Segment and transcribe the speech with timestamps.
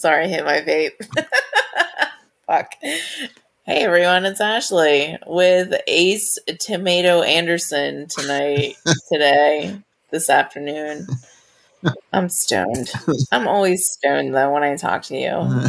[0.00, 0.92] Sorry, I hit my vape.
[2.46, 2.72] Fuck.
[2.80, 8.76] Hey everyone, it's Ashley with Ace Tomato Anderson tonight,
[9.12, 9.78] today,
[10.10, 11.06] this afternoon.
[12.14, 12.90] I'm stoned.
[13.30, 15.60] I'm always stoned though when I talk to you.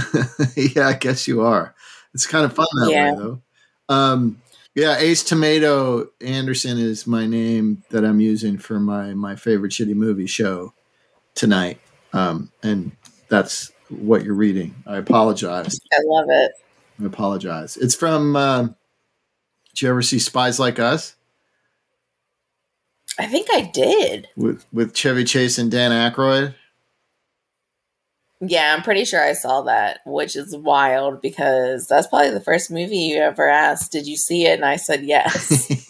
[0.75, 1.75] yeah, I guess you are.
[2.13, 3.11] It's kind of fun that Yeah.
[3.11, 3.41] way though.
[3.93, 4.41] Um,
[4.75, 9.93] yeah, Ace Tomato Anderson is my name that I'm using for my my favorite shitty
[9.93, 10.73] movie show
[11.35, 11.81] tonight.
[12.13, 12.93] Um, and
[13.27, 14.75] that's what you're reading.
[14.85, 15.79] I apologize.
[15.93, 16.51] I love it.
[17.01, 17.77] I apologize.
[17.77, 18.35] It's from.
[18.35, 18.75] Um,
[19.73, 21.15] did you ever see Spies Like Us
[23.17, 24.27] I think I did.
[24.35, 26.55] with with Chevy Chase and Dan Aykroyd?
[28.43, 32.71] Yeah, I'm pretty sure I saw that, which is wild because that's probably the first
[32.71, 34.55] movie you ever asked, Did you see it?
[34.55, 35.67] And I said yes.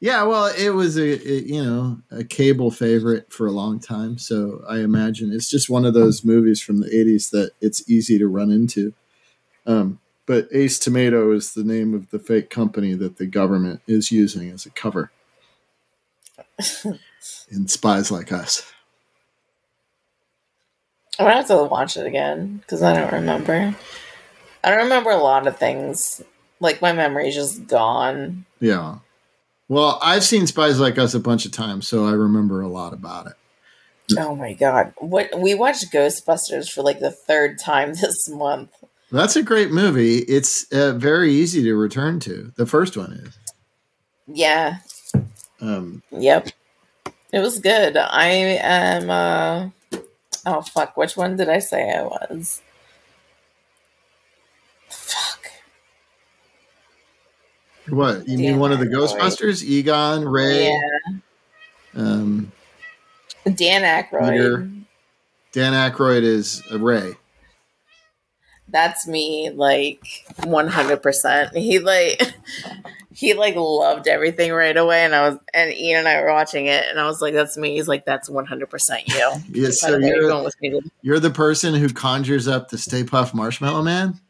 [0.00, 4.18] yeah, well, it was a, a you know a cable favorite for a long time,
[4.18, 8.18] so I imagine it's just one of those movies from the '80s that it's easy
[8.18, 8.92] to run into.
[9.66, 14.12] Um, but Ace Tomato is the name of the fake company that the government is
[14.12, 15.12] using as a cover
[17.50, 18.70] in Spies Like Us.
[21.18, 23.74] I'm gonna have to watch it again because I don't remember.
[24.62, 26.22] I don't remember a lot of things.
[26.60, 28.44] Like my memory's just gone.
[28.60, 28.98] Yeah.
[29.68, 32.92] Well, I've seen Spies Like Us a bunch of times, so I remember a lot
[32.92, 33.32] about it.
[34.16, 34.92] Oh my god!
[34.98, 38.70] What we watched Ghostbusters for like the third time this month.
[39.10, 40.18] That's a great movie.
[40.18, 42.52] It's uh, very easy to return to.
[42.56, 43.38] The first one is.
[44.28, 44.78] Yeah.
[45.60, 46.48] Um, Yep.
[47.32, 47.96] It was good.
[47.96, 49.10] I am.
[49.10, 49.68] uh
[50.48, 50.96] Oh fuck!
[50.96, 52.62] Which one did I say I was?
[54.88, 55.25] Fuck.
[57.88, 58.58] What you mean?
[58.58, 59.18] One of the Aykroyd.
[59.18, 59.62] Ghostbusters?
[59.62, 61.18] Egon, Ray, Yeah.
[61.94, 62.52] um,
[63.54, 64.30] Dan Aykroyd.
[64.32, 64.68] Peter.
[65.52, 67.12] Dan Aykroyd is a Ray.
[68.68, 70.02] That's me, like
[70.44, 71.56] one hundred percent.
[71.56, 72.20] He like
[73.14, 76.66] he like loved everything right away, and I was and Ian and I were watching
[76.66, 79.80] it, and I was like, "That's me." He's like, "That's one hundred percent you." Yes,
[79.80, 83.32] so you're you're going with me you're the person who conjures up the Stay Puft
[83.34, 84.20] Marshmallow Man.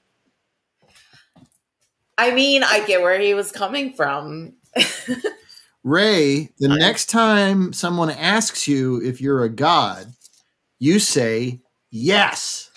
[2.18, 4.54] I mean, I get where he was coming from.
[5.84, 10.12] Ray, the next time someone asks you if you're a god,
[10.78, 11.60] you say
[11.90, 12.70] yes.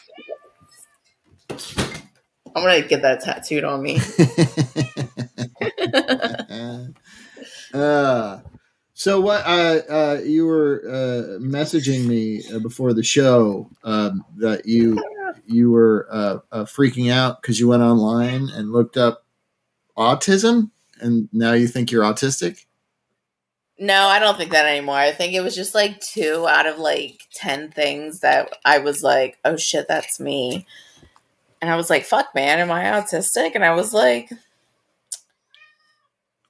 [1.50, 4.00] I'm gonna get that tattooed on me.
[7.73, 8.39] uh,
[8.94, 9.44] so what?
[9.45, 15.01] Uh, uh, you were uh, messaging me uh, before the show um, that you
[15.45, 19.25] you were uh, uh, freaking out because you went online and looked up
[19.99, 22.65] autism, and now you think you're autistic.
[23.77, 24.95] No, I don't think that anymore.
[24.95, 29.03] I think it was just like two out of like 10 things that I was
[29.03, 30.65] like, oh shit, that's me.
[31.61, 33.51] And I was like, fuck, man, am I autistic?
[33.55, 34.31] And I was like,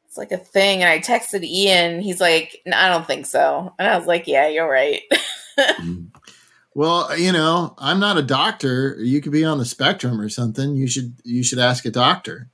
[0.07, 0.81] it's like a thing.
[0.81, 2.01] And I texted Ian.
[2.01, 3.75] He's like, no, I don't think so.
[3.77, 5.01] And I was like, yeah, you're right.
[5.59, 6.05] Mm-hmm.
[6.73, 8.95] Well, you know, I'm not a doctor.
[8.97, 10.77] You could be on the spectrum or something.
[10.77, 12.49] You should you should ask a doctor.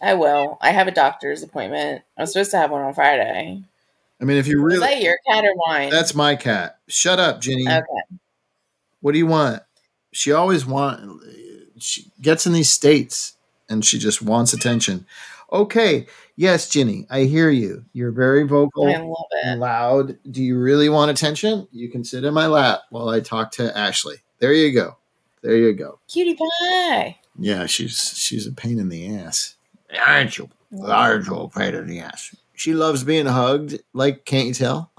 [0.00, 0.58] I will.
[0.60, 2.02] I have a doctor's appointment.
[2.16, 3.62] I'm supposed to have one on Friday.
[4.20, 5.90] I mean, if you really that your cat or mine?
[5.90, 6.78] That's my cat.
[6.88, 7.68] Shut up, Ginny.
[7.68, 8.18] okay.
[9.00, 9.62] What do you want?
[10.12, 11.22] She always want.
[11.78, 13.36] She gets in these states
[13.68, 15.06] and she just wants attention.
[15.50, 16.06] Okay,
[16.36, 17.84] yes, Ginny, I hear you.
[17.92, 20.18] You're very vocal I love and loud.
[20.30, 21.66] Do you really want attention?
[21.72, 24.16] You can sit in my lap while I talk to Ashley.
[24.40, 24.96] There you go.
[25.42, 26.00] There you go.
[26.08, 27.18] Cutie pie.
[27.38, 29.54] Yeah, she's she's a pain in the ass.
[29.96, 30.48] Aren't you?
[30.84, 32.34] Aren't you a pain in the ass?
[32.54, 33.78] She loves being hugged.
[33.92, 34.90] Like, can't you tell?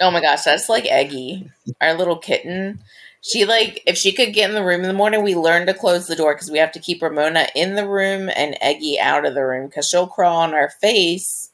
[0.00, 1.48] Oh my gosh, that's like Eggy,
[1.80, 2.80] our little kitten.
[3.20, 5.74] She like if she could get in the room in the morning, we learn to
[5.74, 9.24] close the door because we have to keep Ramona in the room and Eggy out
[9.24, 11.50] of the room because she'll crawl on our face,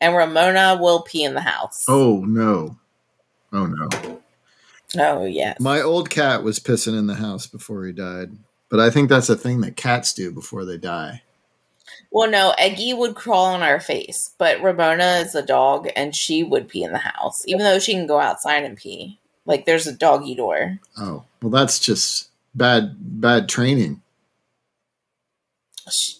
[0.00, 1.84] and Ramona will pee in the house.
[1.88, 2.76] Oh no.
[3.52, 4.20] Oh no.
[4.98, 5.58] oh yes.
[5.58, 8.30] My old cat was pissing in the house before he died.
[8.68, 11.22] But I think that's a thing that cats do before they die.
[12.10, 16.42] Well, no, Eggy would crawl on our face, but Ramona is a dog and she
[16.42, 19.18] would pee in the house, even though she can go outside and pee.
[19.46, 20.78] Like there's a doggy door.
[20.98, 24.02] Oh, well, that's just bad, bad training.
[25.90, 26.16] She,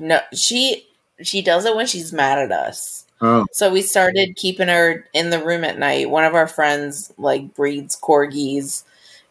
[0.00, 0.86] no, she
[1.22, 3.04] she does it when she's mad at us.
[3.20, 6.08] Oh, So we started keeping her in the room at night.
[6.08, 8.84] One of our friends like breeds corgis,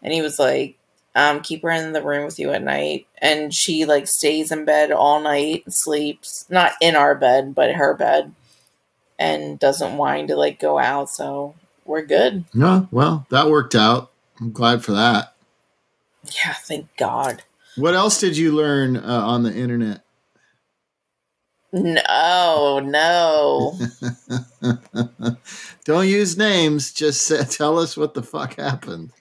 [0.04, 0.78] and he was like,
[1.16, 4.66] um, "Keep her in the room with you at night." And she like stays in
[4.66, 8.34] bed all night, sleeps not in our bed, but her bed,
[9.18, 11.10] and doesn't whine to like go out.
[11.10, 12.46] So we're good.
[12.54, 14.12] no, well, that worked out.
[14.40, 15.36] I'm glad for that.
[16.24, 17.44] Yeah, thank God.
[17.76, 20.04] What else did you learn uh, on the internet?
[21.72, 23.80] No, no.
[25.86, 26.92] Don't use names.
[26.92, 29.12] Just tell us what the fuck happened.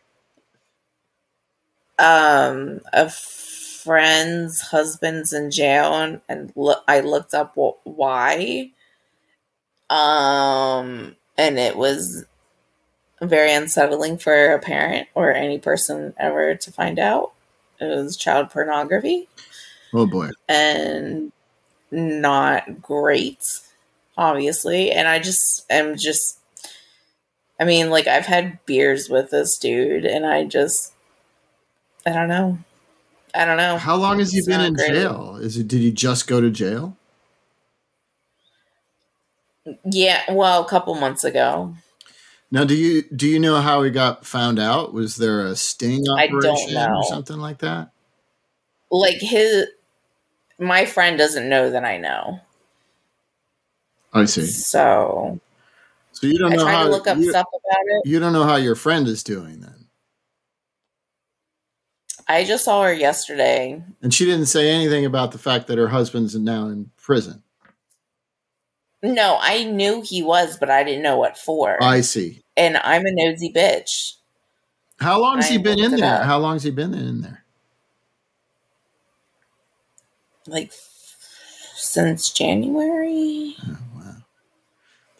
[1.99, 8.71] Um, a friend's husband's in jail, and, and lo- I looked up wh- why.
[9.91, 12.25] Um, and it was
[13.21, 17.33] very unsettling for a parent or any person ever to find out.
[17.81, 19.29] It was child pornography
[19.95, 20.31] Oh boy.
[20.49, 21.33] and
[21.91, 23.43] not great,
[24.17, 24.91] obviously.
[24.91, 26.39] And I just am just,
[27.59, 30.93] I mean, like, I've had beers with this dude, and I just,
[32.07, 32.59] I don't know.
[33.35, 33.77] I don't know.
[33.77, 34.89] How long has he It's been in great.
[34.93, 35.37] jail?
[35.37, 35.69] Is it?
[35.69, 36.97] Did he just go to jail?
[39.85, 41.75] Yeah, well, a couple months ago.
[42.51, 44.95] Now, do you do you know how he got found out?
[44.95, 47.91] Was there a sting operation or something like that?
[48.91, 49.67] Like, his,
[50.59, 52.41] my friend doesn't know that I know.
[54.15, 54.47] I see.
[54.47, 55.39] So
[56.13, 58.09] So you don't I know how to look up you, stuff about it.
[58.09, 59.78] you don't know how your friend is doing then,
[62.29, 63.83] I just saw her yesterday.
[64.03, 67.43] and she didn't say anything about the fact that her husband's now in prison.
[69.03, 71.83] No, I knew he was, but I didn't know what for.
[71.83, 72.43] I see.
[72.57, 74.15] and I'm a nosy bitch.
[75.01, 76.17] How long has I he been in there?
[76.17, 76.25] up.
[76.25, 77.45] How long has he been in there?
[80.47, 80.73] Like
[81.77, 84.17] since January, Oh, wow,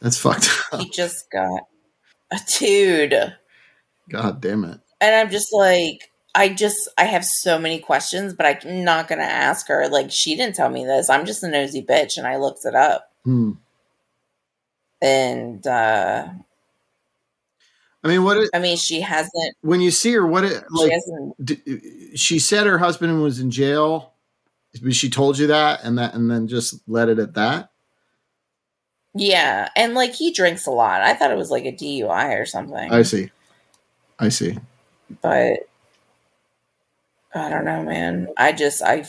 [0.01, 0.81] that's fucked up.
[0.81, 1.63] he just got
[2.33, 3.35] a dude.
[4.11, 4.81] God damn it.
[5.01, 9.19] And I'm just like, I just, I have so many questions, but I'm not going
[9.19, 9.89] to ask her.
[9.89, 11.11] Like, she didn't tell me this.
[11.11, 12.17] I'm just a nosy bitch.
[12.17, 13.11] And I looked it up.
[13.25, 13.53] Hmm.
[15.03, 16.29] And, uh,
[18.05, 18.49] I mean, what?
[18.55, 20.45] I mean, she hasn't, when you see her, what?
[20.45, 24.13] It, she like, hasn't, d- she said her husband was in jail.
[24.93, 27.71] She told you that, and that, and then just let it at that.
[29.15, 29.69] yeah.
[29.75, 31.01] And like, he drinks a lot.
[31.01, 32.93] I thought it was like a DUI or something.
[32.93, 33.31] I see.
[34.21, 34.59] I see.
[35.23, 35.68] but
[37.35, 38.29] I don't know, man.
[38.37, 39.05] I just I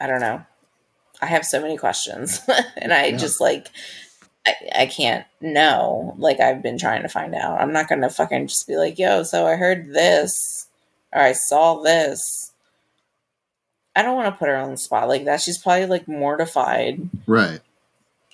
[0.00, 0.44] I don't know.
[1.22, 2.40] I have so many questions,
[2.76, 3.16] and I Yeah.
[3.16, 3.68] just like
[4.46, 6.14] I, I can't know.
[6.18, 7.60] Like I've been trying to find out.
[7.60, 9.22] I'm not gonna fucking just be like, yo.
[9.22, 10.66] So I heard this,
[11.12, 12.52] or I saw this.
[13.94, 15.40] I don't want to put her on the spot like that.
[15.42, 17.08] She's probably like mortified.
[17.26, 17.60] Right.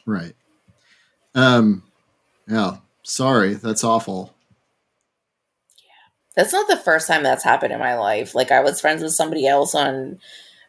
[0.05, 0.35] Right.
[1.35, 1.83] Um.
[2.47, 2.77] Yeah.
[3.03, 3.55] Sorry.
[3.55, 4.33] That's awful.
[6.37, 8.35] That's not the first time that's happened in my life.
[8.35, 10.21] Like I was friends with somebody else on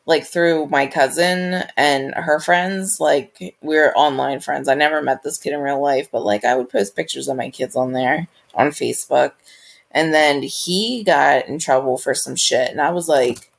[0.05, 2.99] like through my cousin and her friends.
[2.99, 4.69] Like we were online friends.
[4.69, 7.37] I never met this kid in real life, but like I would post pictures of
[7.37, 9.33] my kids on there on Facebook.
[9.91, 13.51] And then he got in trouble for some shit and I was like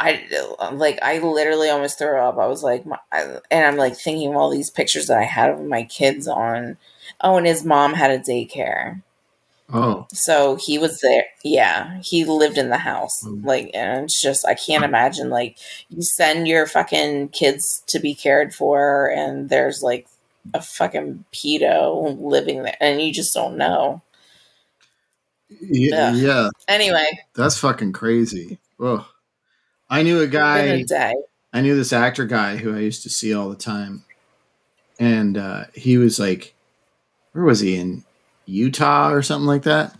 [0.00, 0.26] I
[0.72, 2.38] like I literally almost threw up.
[2.38, 5.24] I was like my, I, and I'm like thinking of all these pictures that I
[5.24, 6.78] had of my kids on
[7.20, 9.02] Oh, and his mom had a daycare.
[9.72, 10.06] Oh.
[10.12, 11.24] So he was there.
[11.44, 13.22] Yeah, he lived in the house.
[13.24, 13.44] Mm.
[13.44, 15.30] Like, and it's just I can't imagine.
[15.30, 15.58] Like,
[15.88, 20.06] you send your fucking kids to be cared for, and there's like
[20.54, 24.02] a fucking pedo living there, and you just don't know.
[25.60, 26.14] Yeah.
[26.14, 26.50] Yeah.
[26.68, 28.58] Anyway, That's fucking crazy.
[28.80, 29.04] Ugh.
[29.88, 30.60] I knew a guy.
[30.60, 31.14] a.
[31.52, 34.04] I knew this actor guy who I used to see all the time,
[34.98, 36.54] and uh, he was like,
[37.32, 38.04] where was he in
[38.46, 39.96] Utah or something like that?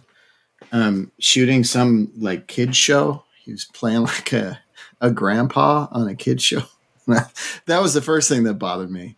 [0.73, 3.25] Um, shooting some like kid show.
[3.39, 4.61] He was playing like a
[5.01, 6.63] a grandpa on a kid show.
[7.07, 9.17] that was the first thing that bothered me.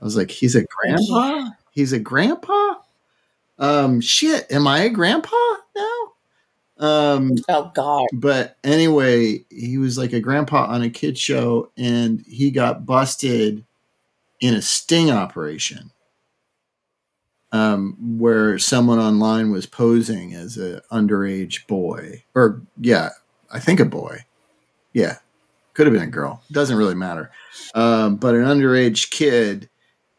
[0.00, 1.50] I was like, he's a grandpa.
[1.70, 2.74] He's a grandpa.
[3.58, 4.50] Um, shit.
[4.50, 5.36] Am I a grandpa
[5.76, 5.94] now?
[6.78, 12.24] Um, Oh God, but anyway, he was like a grandpa on a kid show, and
[12.26, 13.64] he got busted
[14.40, 15.90] in a sting operation,
[17.54, 23.10] um, where someone online was posing as a underage boy, or yeah,
[23.48, 24.24] I think a boy,
[24.92, 25.18] yeah,
[25.72, 27.30] could have been a girl, doesn't really matter,
[27.76, 29.68] um, but an underage kid,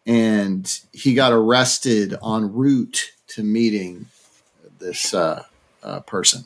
[0.06, 4.06] and he got arrested en route to meeting
[4.80, 5.44] this uh,
[5.84, 6.46] uh, person.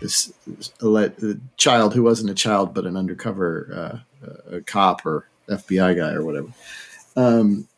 [0.00, 5.28] This, this ele- child who wasn't a child but an undercover uh, a cop or
[5.48, 6.48] FBI guy or whatever.
[7.14, 7.68] Um,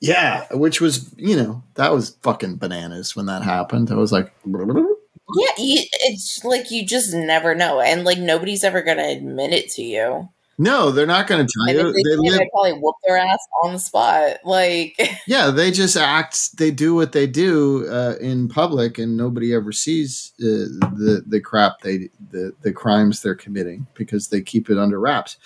[0.00, 3.90] yeah, which was you know that was fucking bananas when that happened.
[3.90, 8.82] I was like, yeah, you, it's like you just never know, and like nobody's ever
[8.82, 10.28] gonna admit it to you.
[10.58, 11.92] No, they're not going to tell And you.
[11.92, 14.38] they, They live they probably whoop their ass on the spot.
[14.44, 19.52] Like, yeah they just act they do what they do uh, in public and nobody
[19.54, 24.70] ever sees uh, the the crap they the the crimes they're committing because they keep
[24.70, 25.36] it under wraps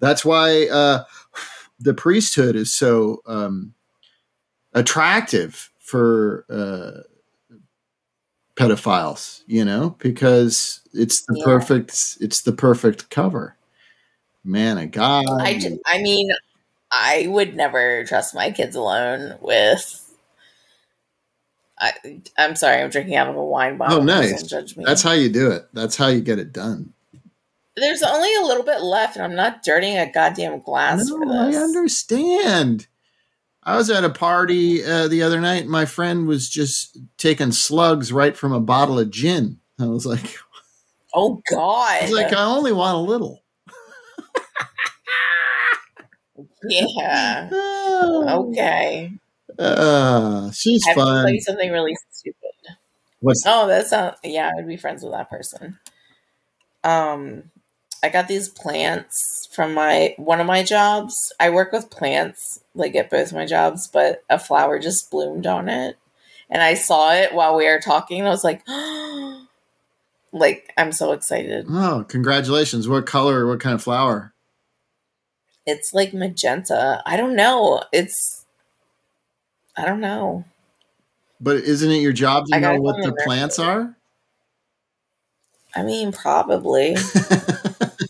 [0.00, 1.04] that's why uh,
[1.78, 3.72] the priesthood is so um,
[4.76, 7.02] attractive for uh,
[8.56, 11.44] pedophiles you know because it's the Yeah.
[11.44, 13.56] perfect it's the perfect cover
[14.44, 16.30] man of god I just, I mean,
[16.92, 20.02] I would never trust my kids alone with.
[21.78, 21.92] I,
[22.38, 24.00] I'm sorry, I'm drinking out of a wine bottle.
[24.00, 24.42] Oh, nice.
[24.44, 24.84] Judge me.
[24.86, 26.92] that's how you do it that's how you get it done
[27.76, 31.50] There's only a little bit left, and I'm not dirtying a goddamn glass for No,
[31.50, 32.86] I understand.
[33.66, 35.62] I was at a party uh, the other night.
[35.62, 39.58] And my friend was just taking slugs right from a bottle of gin.
[39.80, 40.36] I was like,
[41.14, 41.98] Oh God!
[42.00, 43.42] I was like, I only want a little.
[46.68, 47.48] yeah.
[47.52, 49.12] Oh, Okay.
[49.58, 51.34] Uh, she's I have to tell fun.
[51.34, 52.76] you something really stupid.
[53.20, 54.16] What's Oh, that sounds.
[54.22, 55.78] Yeah, I would be friends with that person.
[56.84, 57.50] Um,
[58.06, 61.32] I got these plants from my one of my jobs.
[61.40, 65.68] I work with plants like at both my jobs, but a flower just bloomed on
[65.68, 65.98] it,
[66.48, 68.20] and I saw it while we were talking.
[68.20, 68.62] And I was like,
[70.32, 71.66] like I'm so excited.
[71.68, 72.86] oh, congratulations!
[72.86, 73.44] What color?
[73.44, 74.32] What kind of flower?
[75.66, 77.02] It's like magenta.
[77.04, 77.82] I don't know.
[77.92, 78.44] It's
[79.76, 80.44] I don't know.
[81.40, 83.96] But isn't it your job to I know what go in the the plants are?
[85.74, 86.96] I mean, probably.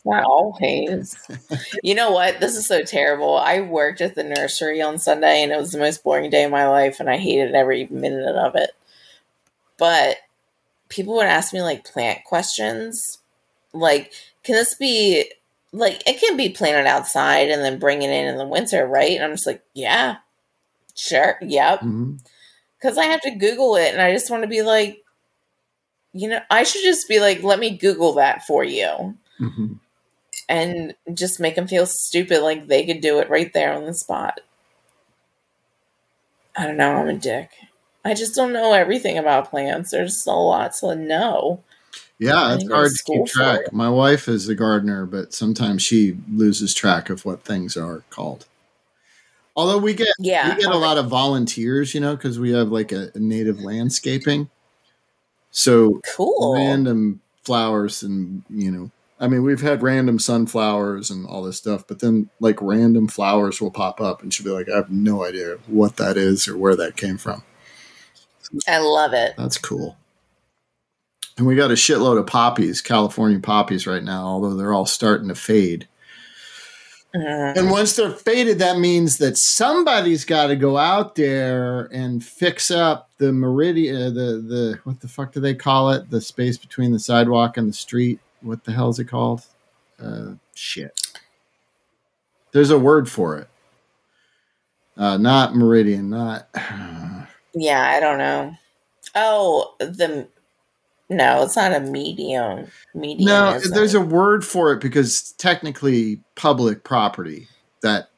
[0.06, 1.16] Not always.
[1.82, 2.40] You know what?
[2.40, 3.36] This is so terrible.
[3.36, 6.50] I worked at the nursery on Sunday and it was the most boring day of
[6.50, 8.70] my life and I hated every minute of it.
[9.78, 10.18] But
[10.88, 13.18] people would ask me like plant questions.
[13.72, 14.12] Like,
[14.44, 15.32] can this be
[15.72, 19.12] like it can be planted outside and then bring it in in the winter, right?
[19.12, 20.16] And I'm just like, yeah,
[20.94, 21.82] sure, yep.
[22.78, 25.02] Because I have to Google it and I just want to be like,
[26.12, 29.78] you know, I should just be like, let me Google that for you Mhm.
[30.48, 33.94] And just make them feel stupid like they could do it right there on the
[33.94, 34.40] spot.
[36.56, 37.50] I don't know, I'm a dick.
[38.04, 39.90] I just don't know everything about plants.
[39.90, 41.62] There's a lot to know.
[42.18, 43.72] Yeah, it's didn't go to hard to keep track.
[43.72, 48.46] My wife is a gardener, but sometimes she loses track of what things are called.
[49.54, 50.54] Although we get Yeah.
[50.54, 53.60] we get a lot of volunteers, you know, because we have like a, a native
[53.60, 54.48] landscaping.
[55.50, 56.54] So Cool.
[56.54, 61.86] random flowers and you know, I mean, we've had random sunflowers and all this stuff,
[61.86, 65.24] but then like random flowers will pop up, and she'll be like, "I have no
[65.24, 67.42] idea what that is or where that came from."
[68.68, 69.34] I love it.
[69.36, 69.96] That's cool.
[71.38, 75.28] And we got a shitload of poppies, California poppies right now, although they're all starting
[75.28, 75.88] to fade.
[77.14, 77.56] Mhm.
[77.56, 82.70] And once they're faded, that means that somebody's got to go out there and fix
[82.70, 86.10] up the meridian, uh, the the what the fuck do they call it?
[86.10, 88.20] The space between the sidewalk and the street.
[88.46, 89.42] What the hell is it called?
[90.00, 90.92] Uh, shit.
[92.52, 93.48] There's a word for it.
[94.96, 96.48] Uh, not meridian, not.
[97.58, 98.54] Yeah, I don't know.
[99.14, 100.28] Oh, the
[101.08, 102.66] no, it's not a medium.
[102.94, 103.26] Medium.
[103.26, 107.48] No, there's a word for it because technically public property
[107.82, 108.10] that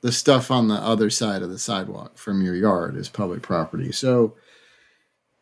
[0.00, 3.92] the stuff on the other side of the sidewalk from your yard is public property.
[3.92, 4.34] So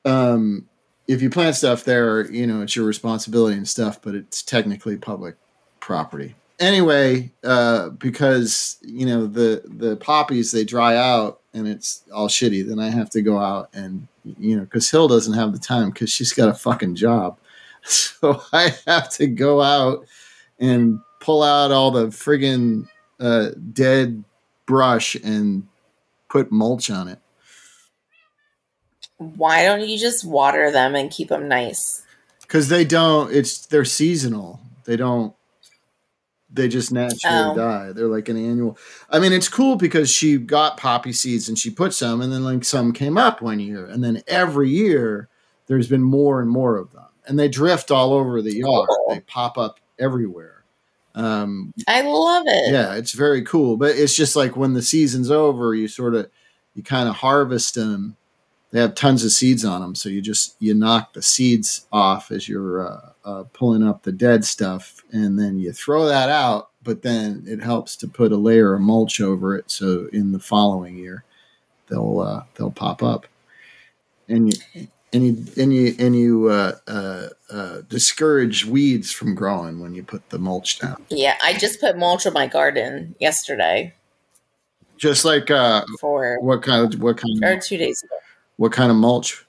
[0.04, 0.67] um
[1.08, 4.96] if you plant stuff there, you know, it's your responsibility and stuff, but it's technically
[4.96, 5.36] public
[5.80, 6.36] property.
[6.60, 12.68] Anyway, uh because you know the the poppies they dry out and it's all shitty,
[12.68, 15.90] then I have to go out and you know, cuz Hill doesn't have the time
[15.92, 17.38] cuz she's got a fucking job.
[17.84, 20.04] So I have to go out
[20.58, 22.88] and pull out all the friggin'
[23.20, 24.24] uh, dead
[24.66, 25.66] brush and
[26.28, 27.20] put mulch on it.
[29.18, 32.02] Why don't you just water them and keep them nice?
[32.40, 34.60] Because they don't, it's, they're seasonal.
[34.84, 35.34] They don't,
[36.50, 37.18] they just naturally
[37.50, 37.54] Oh.
[37.54, 37.92] die.
[37.92, 38.78] They're like an annual.
[39.10, 42.42] I mean, it's cool because she got poppy seeds and she put some, and then
[42.42, 43.84] like some came up one year.
[43.84, 45.28] And then every year
[45.66, 47.04] there's been more and more of them.
[47.26, 50.62] And they drift all over the yard, they pop up everywhere.
[51.14, 52.72] Um, I love it.
[52.72, 56.30] yeah it's very cool but it's just like when the season's over you sort of
[56.74, 58.16] you kind of harvest them
[58.70, 62.30] they have tons of seeds on them so you just you knock the seeds off
[62.30, 66.70] as you're uh, uh, pulling up the dead stuff and then you throw that out
[66.82, 70.38] but then it helps to put a layer of mulch over it so in the
[70.38, 71.24] following year
[71.88, 73.26] they'll uh, they'll pop up
[74.28, 79.80] and you and you and you and you uh, uh, uh, discourage weeds from growing
[79.80, 81.04] when you put the mulch down.
[81.08, 83.94] Yeah, I just put mulch on my garden yesterday
[84.96, 88.16] Just like uh, for what kind of what kind or of, two days ago.
[88.58, 89.46] What kind of mulch?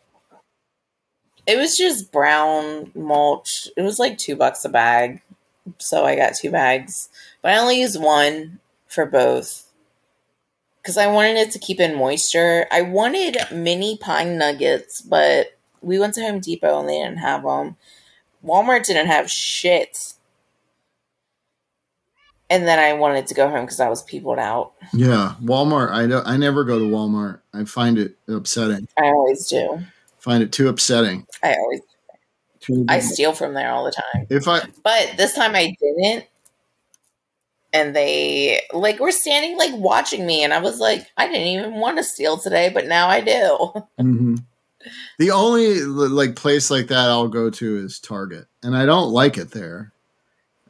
[1.45, 3.67] It was just brown mulch.
[3.75, 5.21] It was like two bucks a bag.
[5.79, 7.09] So I got two bags.
[7.41, 9.65] But I only used one for both.
[10.81, 12.67] Because I wanted it to keep in moisture.
[12.71, 17.43] I wanted mini pine nuggets, but we went to Home Depot and they didn't have
[17.43, 17.77] them.
[18.45, 20.13] Walmart didn't have shit.
[22.49, 24.73] And then I wanted to go home because I was peopled out.
[24.93, 25.91] Yeah, Walmart.
[25.91, 26.25] I don't.
[26.27, 27.41] I never go to Walmart.
[27.53, 28.87] I find it upsetting.
[28.97, 29.79] I always do.
[30.17, 31.27] Find it too upsetting.
[31.43, 31.81] I always
[32.59, 34.27] Too, I steal from there all the time.
[34.29, 36.25] if I But this time I didn't.
[37.71, 41.75] And they like were standing like watching me and I was like, I didn't even
[41.75, 43.73] want to steal today, but now I do.
[43.99, 44.43] Mhm.
[45.19, 49.37] The only like place like that I'll go to is Target, and I don't like
[49.37, 49.91] it there.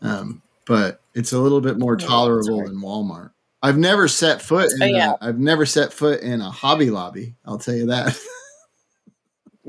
[0.02, 3.32] Um, but it's a little bit more tolerable than Walmart.
[3.62, 4.96] I've never set foot oh, in.
[4.96, 5.14] Oh, yeah.
[5.20, 7.36] a, I've never set foot in a Hobby Lobby.
[7.46, 8.18] I'll tell you that.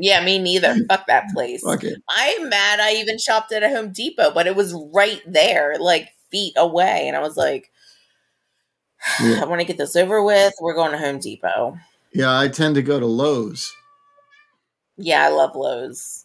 [0.02, 0.76] Yeah, me neither.
[0.88, 1.62] Fuck that place.
[1.62, 2.02] Fuck it.
[2.08, 6.08] I'm mad I even shopped at a Home Depot, but it was right there, like
[6.30, 7.06] feet away.
[7.06, 7.70] And I was like,
[9.20, 9.42] Yeah.
[9.42, 10.54] I want to get this over with.
[10.60, 11.78] We're going to Home Depot.
[12.14, 13.74] Yeah, I tend to go to Lowe's.
[14.96, 16.24] Yeah, I love Lowe's.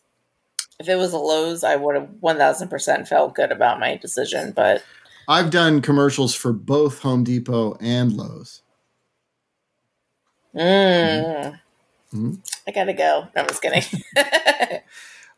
[0.79, 4.83] If it was a Lowe's, I would have 1000% felt good about my decision, but
[5.27, 8.61] I've done commercials for both Home Depot and Lowe's.
[10.55, 11.59] mm,
[12.13, 12.39] Mhm.
[12.67, 13.27] I gotta go.
[13.35, 13.83] No, I'm just kidding.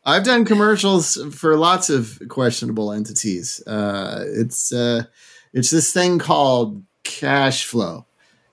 [0.04, 3.60] I've done commercials for lots of questionable entities.
[3.66, 5.04] Uh, it's uh,
[5.52, 8.06] it's this thing called cash flow,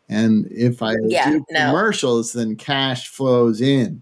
[0.09, 1.67] and if I Yeah, do no.
[1.67, 4.01] commercials, then cash flows in,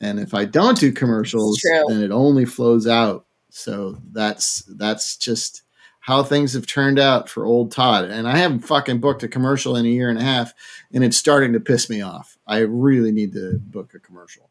[0.00, 3.26] and if I don't do commercials, then it only flows out.
[3.50, 5.62] So that's that's just
[6.02, 8.06] how things have turned out for old Todd.
[8.06, 10.52] And I haven't fucking booked a commercial in a year and a half,
[10.92, 12.36] and it's starting to piss me off.
[12.46, 14.50] I really need to book a commercial.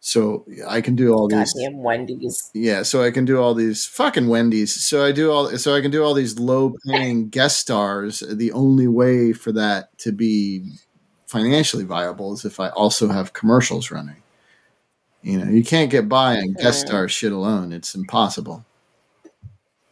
[0.00, 2.50] So I can do all these Goddamn Wendy's.
[2.54, 4.74] yeah, so I can do all these fucking Wendy's.
[4.84, 8.20] So I do all so I can do all these low paying guest stars.
[8.20, 10.72] The only way for that to be
[11.26, 14.22] financially viable is if I also have commercials running.
[15.22, 16.88] You know, you can't get by on guest Mhm.
[16.88, 17.72] star shit alone.
[17.72, 18.64] It's impossible.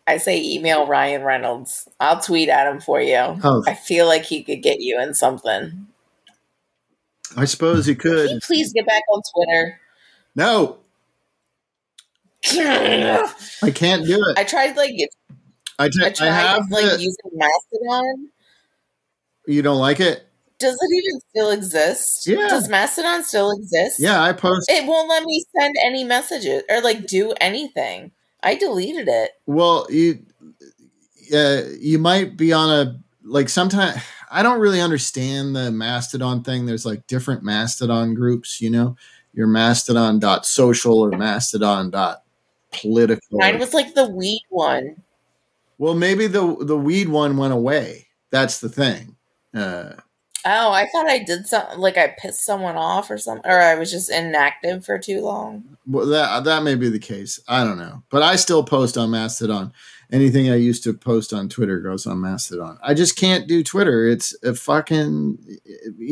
[0.07, 1.89] I say email Ryan Reynolds.
[2.01, 3.17] I'll tweet at him for you.
[3.45, 5.87] Oh, I feel like he could get you in something.
[7.37, 8.31] I suppose Can could.
[8.31, 9.81] you please get back on Twitter?
[10.35, 10.79] No,
[12.53, 14.39] I can't do it.
[14.39, 14.91] I tried like
[15.79, 18.29] I, t- I I tried I have like the- using Mastodon.
[19.47, 20.27] you don't like it?
[20.59, 22.27] Does it even still exist?
[22.27, 22.47] Yeah.
[22.49, 23.97] Does Mastodon still exist?
[23.99, 24.71] Yeah, I post.
[24.71, 28.13] It won't let me send any messages or like do anything.
[28.43, 29.33] I deleted it.
[29.47, 30.25] Well, you
[31.33, 34.01] uh, you might be on a like sometimes
[34.31, 36.67] I don't really understand the Mastodon thing.
[36.67, 38.97] There's like different Mastodon groups, you know,
[39.33, 42.23] your Mastodon dot social or Mastodon dot
[42.73, 43.39] political.
[43.39, 44.97] Mine was like the weed one.
[45.79, 48.09] well, maybe the the weed one went away.
[48.31, 49.17] That's the thing.
[49.55, 49.93] Uh,
[50.45, 53.75] Oh, I thought I did something like I pissed someone off or something, or I
[53.77, 55.77] was just inactive for too long.
[55.87, 57.39] well, that that may be the case.
[57.49, 59.73] I don't know, but I still post on Mastodon.
[60.11, 62.79] Anything I used to post on Twitter goes on Mastodon.
[62.83, 64.07] I just can't do Twitter.
[64.07, 65.39] It's a fucking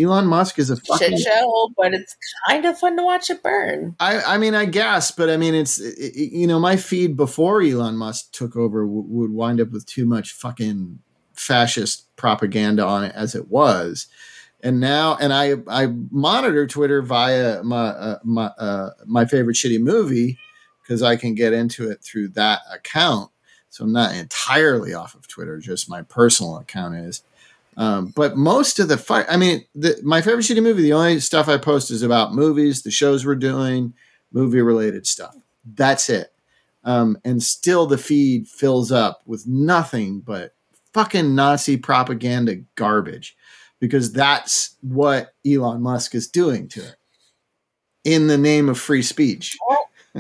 [0.01, 2.17] Elon Musk is a fucking Shit show, but it's
[2.49, 3.97] kind of fun to watch it burn.
[4.01, 7.61] I, I mean, I guess, but I mean, it's it, you know, my feed before
[7.61, 11.01] Elon Musk took over w- would wind up with too much fucking
[11.35, 14.07] fascist propaganda on it as it was,
[14.63, 19.81] and now, and I I monitor Twitter via my uh, my uh, my favorite shitty
[19.81, 20.39] movie
[20.83, 23.31] because I can get into it through that account,
[23.71, 25.59] so I'm not entirely off of Twitter.
[25.59, 27.23] Just my personal account is.
[27.77, 31.21] Um, but most of the fight, I mean, the, my favorite shitty movie, the only
[31.21, 33.95] stuff I post is about movies, the shows we're doing,
[34.33, 35.35] movie related stuff.
[35.65, 36.33] That's it.
[36.85, 40.53] Um, and still the feed fills up with nothing but
[40.93, 43.37] fucking Nazi propaganda garbage
[43.81, 46.97] because that's what Elon Musk is doing to it
[48.05, 49.57] in the name of free speech.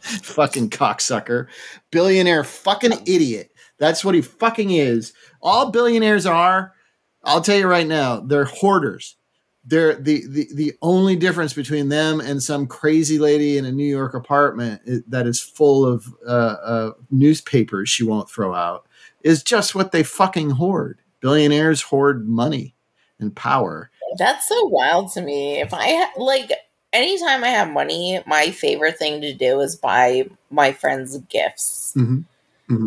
[0.00, 1.46] fucking cocksucker.
[1.90, 3.52] Billionaire fucking idiot.
[3.78, 5.12] That's what he fucking is.
[5.40, 6.72] All billionaires are,
[7.24, 9.16] I'll tell you right now, they're hoarders.
[9.64, 13.84] They're the, the the only difference between them and some crazy lady in a New
[13.84, 18.87] York apartment that is full of uh, uh, newspapers she won't throw out
[19.28, 20.98] is just what they fucking hoard.
[21.20, 22.74] Billionaires hoard money
[23.20, 23.90] and power.
[24.18, 25.60] That's so wild to me.
[25.60, 26.50] If I ha- like,
[26.92, 31.92] anytime I have money, my favorite thing to do is buy my friends gifts.
[31.96, 32.24] Mhm.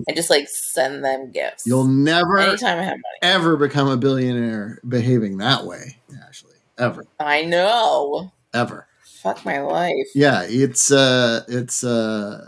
[0.08, 1.66] I just like send them gifts.
[1.68, 3.20] You'll never anytime I have money.
[3.22, 6.52] ever become a billionaire behaving that way, Ashley.
[6.78, 7.06] Ever.
[7.20, 8.32] I know.
[8.54, 8.88] Ever.
[9.22, 10.08] Fuck my life.
[10.16, 12.48] Yeah, it's uh it's uh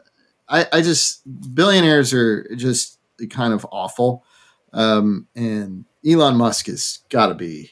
[0.49, 1.21] I I just
[1.55, 2.97] billionaires are just
[3.29, 4.23] kind of awful.
[4.71, 7.71] Um and Elon Musk has got to be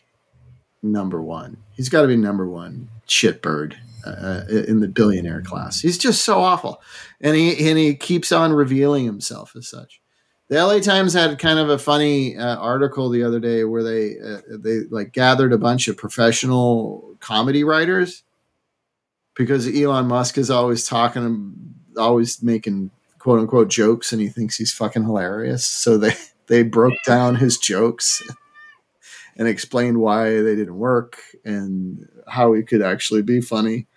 [0.81, 1.57] number 1.
[1.73, 3.75] He's got to be number 1 shitbird
[4.05, 5.79] uh, in the billionaire class.
[5.81, 6.81] He's just so awful.
[7.19, 10.01] And he and he keeps on revealing himself as such.
[10.47, 14.19] The LA Times had kind of a funny uh, article the other day where they
[14.19, 18.23] uh, they like gathered a bunch of professional comedy writers
[19.35, 21.55] because Elon Musk is always talking,
[21.97, 25.65] always making quote unquote jokes, and he thinks he's fucking hilarious.
[25.65, 26.13] So they
[26.47, 28.21] they broke down his jokes
[29.37, 33.87] and explained why they didn't work and how he could actually be funny,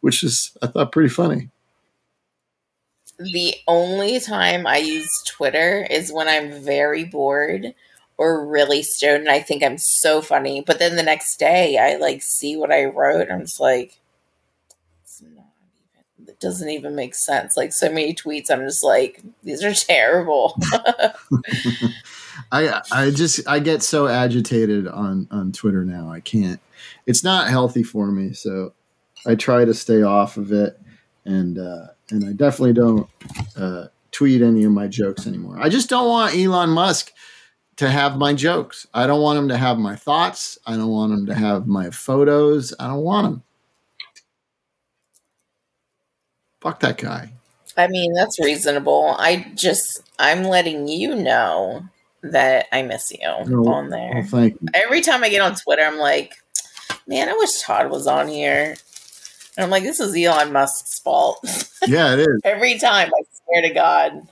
[0.00, 1.50] which is I thought pretty funny.
[3.18, 7.74] The only time I use Twitter is when I'm very bored
[8.16, 10.60] or really stoned and I think I'm so funny.
[10.60, 13.28] But then the next day I like see what I wrote.
[13.28, 13.98] I'm just like,
[16.40, 17.56] doesn't even make sense.
[17.56, 20.58] Like so many tweets, I'm just like, these are terrible.
[22.52, 26.10] I I just I get so agitated on on Twitter now.
[26.10, 26.60] I can't.
[27.06, 28.72] It's not healthy for me, so
[29.26, 30.80] I try to stay off of it,
[31.24, 33.08] and uh, and I definitely don't
[33.56, 35.56] uh, tweet any of my jokes anymore.
[35.60, 37.12] I just don't want Elon Musk
[37.76, 38.86] to have my jokes.
[38.94, 40.58] I don't want him to have my thoughts.
[40.66, 42.74] I don't want him to have my photos.
[42.80, 43.42] I don't want him.
[46.60, 47.32] Fuck that guy.
[47.76, 49.14] I mean, that's reasonable.
[49.18, 51.84] I just, I'm letting you know
[52.22, 54.12] that I miss you Oh, on there.
[54.16, 54.68] Oh, thank you.
[54.74, 56.34] Every time I get on Twitter, I'm like,
[57.06, 58.74] man, I wish Todd was on here.
[59.56, 61.44] And I'm like, this is Elon Musk's fault.
[61.86, 62.40] Yeah, it is.
[62.44, 64.26] Every time, I swear to God.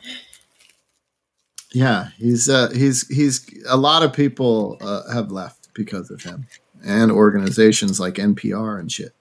[1.73, 6.47] Yeah, he's uh, he's he's a lot of people uh, have left because of him,
[6.85, 9.15] and organizations like NPR and shit.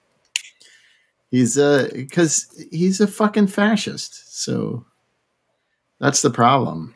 [1.36, 4.86] He's uh because he's a fucking fascist, so
[6.00, 6.94] that's the problem.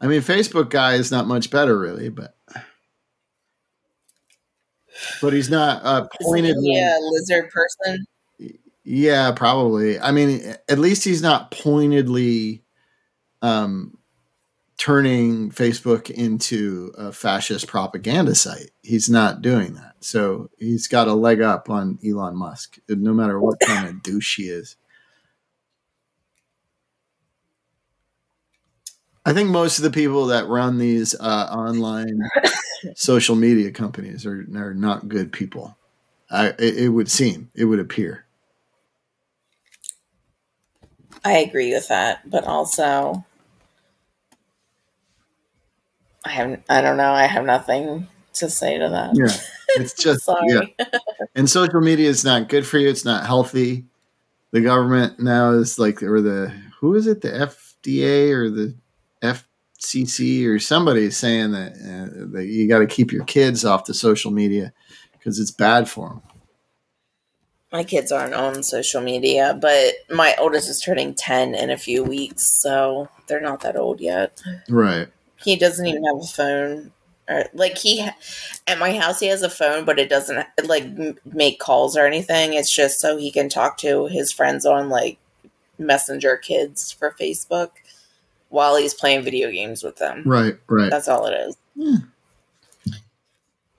[0.00, 2.34] I mean, Facebook guy is not much better, really, but
[5.22, 6.56] but he's not uh, pointed.
[6.56, 8.06] A lizard person?
[8.82, 10.00] Yeah, probably.
[10.00, 12.64] I mean, at least he's not pointedly
[13.40, 13.95] um,
[14.78, 18.70] turning Facebook into a fascist propaganda site.
[18.82, 19.94] He's not doing that.
[20.00, 24.36] So he's got a leg up on Elon Musk, no matter what kind of douche
[24.36, 24.76] he is.
[29.24, 32.20] I think most of the people that run these uh, online
[32.94, 35.76] social media companies are, are not good people.
[36.30, 38.24] I, it, it would seem, it would appear.
[41.24, 43.24] I agree with that, but also,
[46.26, 49.14] I have, I don't know, I have nothing to say to that.
[49.14, 49.80] Yeah.
[49.80, 50.74] It's just, Sorry.
[50.78, 50.86] yeah.
[51.36, 52.88] And social media is not good for you.
[52.88, 53.84] It's not healthy.
[54.50, 57.20] The government now is like, or the, who is it?
[57.20, 58.74] The FDA or the
[59.22, 63.84] FCC or somebody is saying that, uh, that you got to keep your kids off
[63.84, 64.72] the social media
[65.12, 66.22] because it's bad for them.
[67.72, 72.02] My kids aren't on social media, but my oldest is turning 10 in a few
[72.02, 74.42] weeks, so they're not that old yet.
[74.68, 75.08] Right.
[75.46, 76.92] He doesn't even have a phone.
[77.28, 78.06] Or, like he
[78.68, 82.06] at my house he has a phone but it doesn't like m- make calls or
[82.06, 85.18] anything it's just so he can talk to his friends on like
[85.76, 87.70] messenger kids for facebook
[88.48, 90.56] while he's playing video games with them Right.
[90.68, 90.88] Right.
[90.88, 91.96] that's all it is Yeah.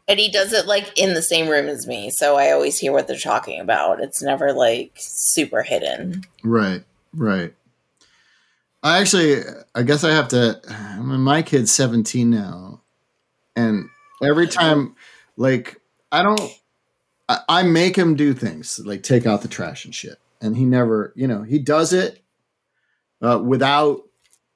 [0.09, 2.91] and he does it like in the same room as me so i always hear
[2.91, 7.53] what they're talking about it's never like super hidden Right, right.
[8.87, 9.41] I actually,
[9.75, 10.61] I guess I have to.
[10.69, 12.81] I mean, my kid's 17 now,
[13.55, 13.89] and
[14.23, 14.95] every time,
[15.35, 16.41] like, I don't,
[17.29, 20.65] I, I make him do things like take out the trash and shit, and he
[20.65, 22.21] never, you know, he does it
[23.21, 24.03] uh, without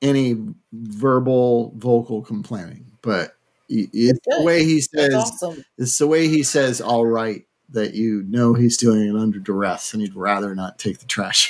[0.02, 0.38] any
[0.74, 3.36] verbal, vocal complaining, but
[3.67, 5.63] he- it's the way he says awesome.
[5.78, 9.94] it's the way he says all right that you know he's doing it under duress
[9.94, 11.50] and he'd rather not take the trash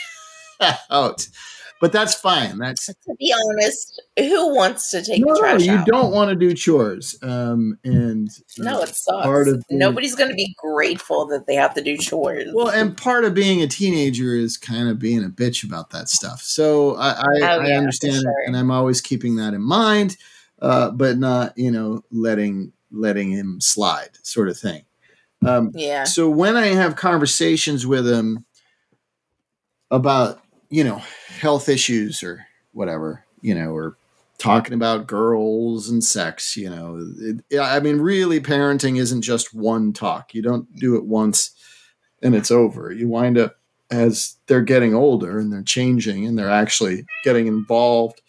[0.89, 1.27] out.
[1.81, 2.59] But that's fine.
[2.59, 6.35] That's to be honest who wants to take no, trash you out don't want to
[6.35, 7.17] do chores.
[7.23, 11.55] Um, and no it sucks part of being- nobody's going to be grateful that they
[11.55, 15.23] have to do chores well, and part of being a teenager is kind of being
[15.23, 16.41] a bitch about that stuff.
[16.43, 18.35] So I, I, Oh, I yeah, understand, sure.
[18.45, 20.17] and I'm always keeping that in mind,
[20.61, 24.83] uh, but not you know letting letting him slide, sort of thing.
[25.43, 26.03] Um, Yeah.
[26.03, 28.45] so when I have conversations with him
[29.89, 30.40] about,
[30.71, 31.01] you know,
[31.39, 33.97] health issues or whatever, you know, or
[34.39, 39.93] talking about girls and sex, you know, it, I mean, really, parenting isn't just one
[39.93, 40.33] talk.
[40.33, 41.51] You don't do it once
[42.23, 42.91] and it's over.
[42.91, 43.57] You wind up
[43.91, 48.21] as they're getting older and they're changing and they're actually getting involved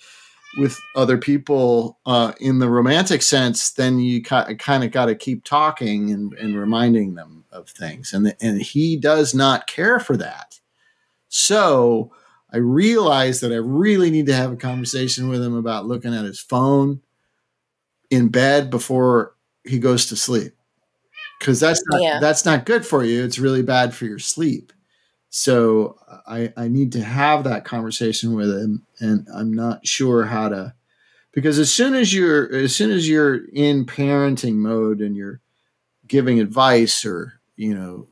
[0.59, 5.45] with other people uh, in the romantic sense, then you kind of got to keep
[5.45, 8.13] talking and, and reminding them of things.
[8.13, 10.59] And, and he does not care for that.
[11.29, 12.13] So
[12.53, 16.25] I realized that I really need to have a conversation with him about looking at
[16.25, 17.01] his phone
[18.11, 19.35] in bed before
[19.65, 20.53] he goes to sleep.
[21.41, 22.21] Cause that's not, Yeah.
[22.21, 23.25] that's not good for you.
[23.25, 24.73] It's really bad for your sleep.
[25.31, 30.51] So I, I need to have that conversation with him and I'm not sure how
[30.51, 30.75] to
[31.33, 35.41] because as soon as you're as soon as you're in parenting mode and you're
[36.07, 38.07] giving advice or you know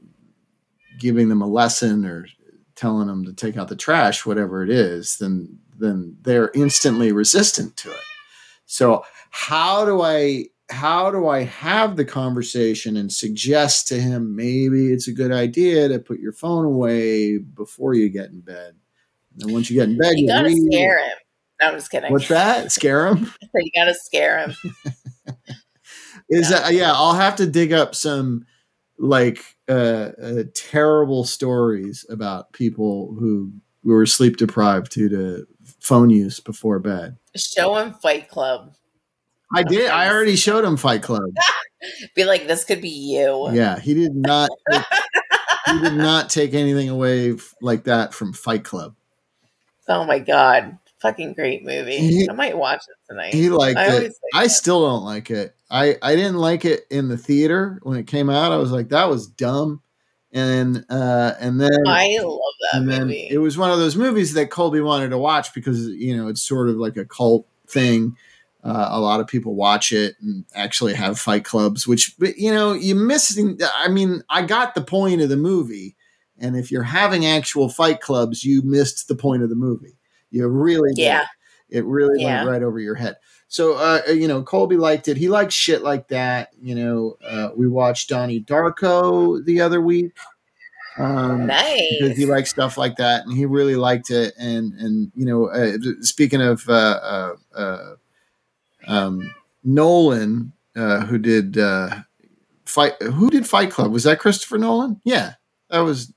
[0.98, 2.26] giving them a lesson or
[2.80, 7.76] telling them to take out the trash whatever it is then then they're instantly resistant
[7.76, 8.00] to it
[8.64, 14.92] so how do i how do i have the conversation and suggest to him maybe
[14.92, 18.74] it's a good idea to put your phone away before you get in bed
[19.34, 20.72] and then once you get in bed You you gotta read.
[20.72, 21.18] scare him.
[21.60, 22.10] No, I'm just kidding.
[22.12, 24.54] what's that scare him you gotta scare him.
[26.30, 28.46] is that yeah i'll have to dig up some
[29.02, 33.50] like uh, uh terrible stories about people who
[33.82, 35.46] were sleep deprived due to
[35.80, 38.74] phone use before bed Show him Fight Club.
[39.54, 41.22] i did i already showed him fight club
[42.14, 43.48] Be like, this could be you.
[43.52, 44.84] yeah he did not take,
[45.66, 48.94] he did not take anything away f- like that from fight club
[49.88, 50.78] Oh my god.
[51.00, 51.96] Fucking great movie.
[51.98, 53.32] He- I might watch it tonight.
[53.34, 57.08] he liked I it i still don't like it i i didn't like it in
[57.08, 59.80] the theater when it came out i was like that was dumb
[60.32, 62.38] and uh and then I love
[62.72, 63.26] that movie.
[63.30, 66.42] it was one of those movies that Colby wanted to watch because you know it's
[66.42, 68.16] sort of like a cult thing.
[68.62, 72.52] Uh, a lot of people watch it and actually have fight clubs, which but, you
[72.52, 73.58] know you missing.
[73.76, 75.96] I mean, I got the point of the movie,
[76.38, 79.96] and if you're having actual fight clubs, you missed the point of the movie.
[80.30, 81.02] You really did.
[81.02, 81.26] Yeah.
[81.70, 82.40] It really Yeah.
[82.44, 83.16] went right over your head.
[83.50, 85.16] So, uh, you know, Colby liked it.
[85.16, 86.50] He likes shit like that.
[86.62, 90.16] You know, uh, we watched Donnie Darko the other week.
[90.96, 92.16] Um, nice.
[92.16, 94.34] he likes stuff like that, and he really liked it.
[94.38, 97.94] And and you know, uh, speaking of uh, uh, uh,
[98.86, 99.34] um,
[99.64, 102.02] Nolan, uh, who did uh,
[102.64, 103.90] fight, who did Fight Club?
[103.90, 105.00] Was that Christopher Nolan?
[105.04, 105.34] Yeah,
[105.70, 106.12] that was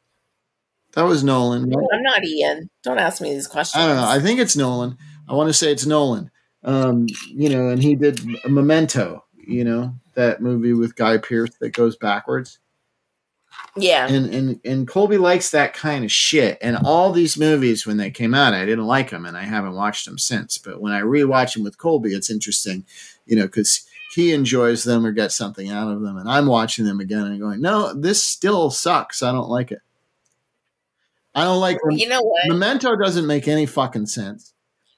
[0.94, 1.68] that was Nolan.
[1.68, 1.88] right?
[1.94, 2.70] I'm not Ian.
[2.84, 3.84] Don't ask me these questions.
[3.84, 4.08] I don't know.
[4.08, 5.00] I think it's Nolan.
[5.28, 6.30] I want to say it's Nolan.
[6.64, 9.26] Um, you know, and he did Memento.
[9.46, 12.60] You know that movie with Guy Pearce that goes backwards
[13.76, 14.08] yeah.
[14.08, 16.58] and and and Colby likes that kind of shit.
[16.62, 19.76] And all these movies when they came out, I didn't like them, and I haven't
[19.76, 20.58] watched them since.
[20.58, 22.86] But when I rewatch them with Colby, it's interesting,
[23.26, 26.86] you know, because he enjoys them or gets something out of them, and I'm watching
[26.86, 29.24] them again and going, "No, this still sucks.
[29.24, 29.82] I don't like it.
[31.34, 32.48] I don't like." you know what?
[32.48, 34.54] Memento doesn't make any fucking sense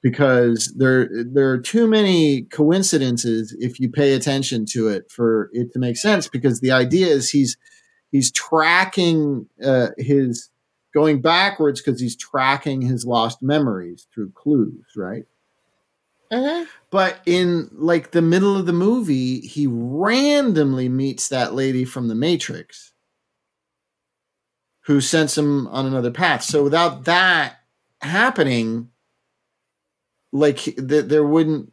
[0.06, 5.74] because there there are too many coincidences if you pay attention to it for it
[5.74, 7.58] to make sense because the idea is he's
[8.12, 10.52] he's tracking uh, his
[10.94, 15.24] going backwards because he's tracking his lost memories through clues right
[16.32, 16.68] Mhm.
[16.92, 22.16] but in like the middle of the movie he randomly meets that lady from the
[22.16, 22.94] matrix
[24.82, 27.56] who sends him on another path so without that
[28.02, 28.90] happening
[30.36, 31.72] like th- there wouldn't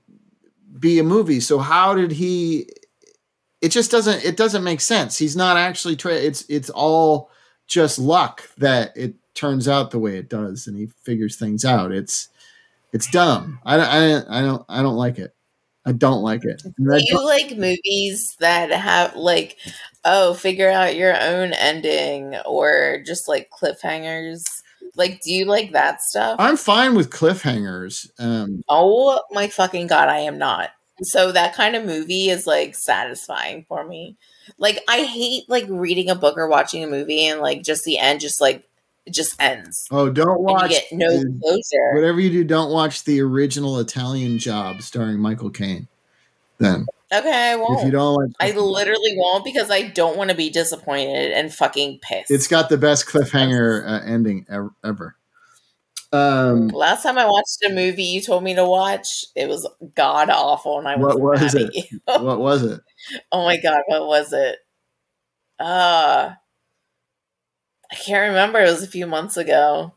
[0.79, 1.41] be a movie.
[1.41, 2.69] So how did he
[3.61, 5.19] it just doesn't it doesn't make sense.
[5.19, 7.31] He's not actually tra- it's it's all
[7.67, 11.93] just luck that it turns out the way it does and he figures things out.
[11.93, 12.29] It's
[12.93, 13.59] it's dumb.
[13.65, 15.35] I don't i, don't- I don't i don't like it.
[15.85, 16.63] I don't like it.
[16.63, 16.73] Do
[17.09, 19.59] you like movies that have like,
[20.05, 24.45] oh, figure out your own ending or just like cliffhangers?
[24.97, 26.37] Like, do you like that stuff?
[26.39, 30.71] i'm fine with cliffhangers um oh my fucking god, I am not.
[31.03, 34.17] So that kind of movie is like satisfying for me.
[34.59, 37.99] Like I hate like reading a book or watching a movie and like just the
[37.99, 38.69] end just like
[39.07, 39.77] it just ends.
[39.91, 41.95] oh don't watch get no the- closure.
[41.95, 45.89] whatever you do don't watch the original italian job starring michael caine
[46.59, 47.93] then Okay, I if you won't.
[47.93, 52.31] don't like I literally won't because I don't want to be disappointed and fucking pissed.
[52.31, 54.73] It's got the best cliffhanger uh, ending ever.
[54.83, 55.17] ever.
[56.13, 60.29] Um, Last time I watched a movie you told me to watch, it was god
[60.31, 61.75] awful, and I was What was it?
[62.07, 62.81] what was it?
[63.31, 64.59] oh my god, what was it?
[65.59, 66.33] Uh
[67.91, 68.59] I can't remember.
[68.61, 69.93] It was a few months ago.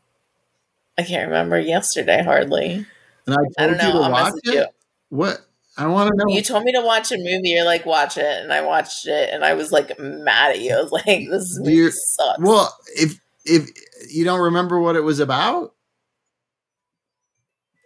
[0.98, 2.86] I can't remember yesterday hardly.
[3.26, 3.86] And I told I don't know.
[3.86, 4.54] you to I'll watch it.
[4.54, 4.66] you.
[5.08, 5.45] What?
[5.78, 6.24] I want to know.
[6.34, 7.50] You told me to watch a movie.
[7.50, 10.74] You're like, watch it, and I watched it, and I was like mad at you.
[10.74, 12.38] I was like, this movie You're- sucks.
[12.40, 13.68] well, if if
[14.10, 15.74] you don't remember what it was about,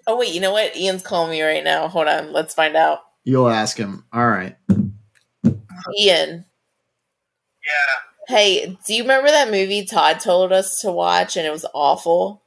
[0.07, 0.77] oh wait, you know what?
[0.77, 1.89] Ian's calling me right now.
[1.89, 3.01] Hold on, let's find out.
[3.25, 4.05] you'll ask him.
[4.13, 4.57] All right.
[5.99, 6.45] Ian,
[7.65, 7.97] Yeah.
[8.37, 12.43] hey, do you remember that movie Todd told us to watch, and it was awful?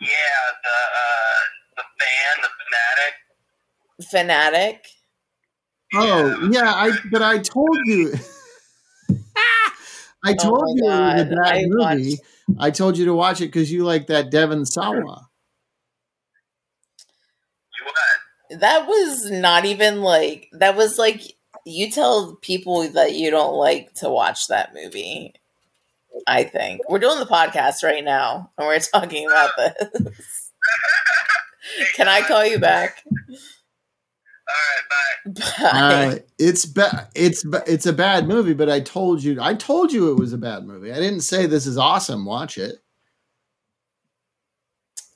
[0.00, 0.08] Yeah,
[0.62, 1.42] the uh,
[1.76, 3.14] the fan, the fanatic.
[4.10, 4.86] Fanatic.
[5.94, 8.12] Oh yeah, I but I told you.
[10.24, 12.10] I Oh told my you it was a bad I movie.
[12.10, 12.22] watched-
[12.58, 15.28] I told you to watch it because you like that Devon Sawa.
[18.50, 21.22] That was not even like that was like
[21.64, 25.34] you tell people that you don't like to watch that movie.
[26.26, 30.52] I think we're doing the podcast right now and we're talking about this.
[31.94, 33.04] Can I call you back?
[34.50, 35.70] All right, bye.
[35.72, 36.06] Bye.
[36.06, 39.92] Uh, it's ba- it's ba- it's a bad movie, but I told you I told
[39.92, 40.92] you it was a bad movie.
[40.92, 42.24] I didn't say this is awesome.
[42.24, 42.76] Watch it.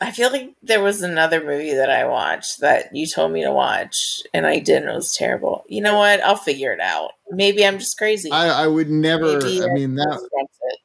[0.01, 3.53] I feel like there was another movie that I watched that you told me to
[3.53, 4.89] watch and I didn't.
[4.91, 5.65] It was terrible.
[5.69, 6.21] You know what?
[6.23, 7.13] I'll figure it out.
[7.31, 8.31] Maybe I'm just crazy.
[8.31, 9.39] I, I would never.
[9.39, 10.29] Maybe I mean that.
[10.33, 10.79] it.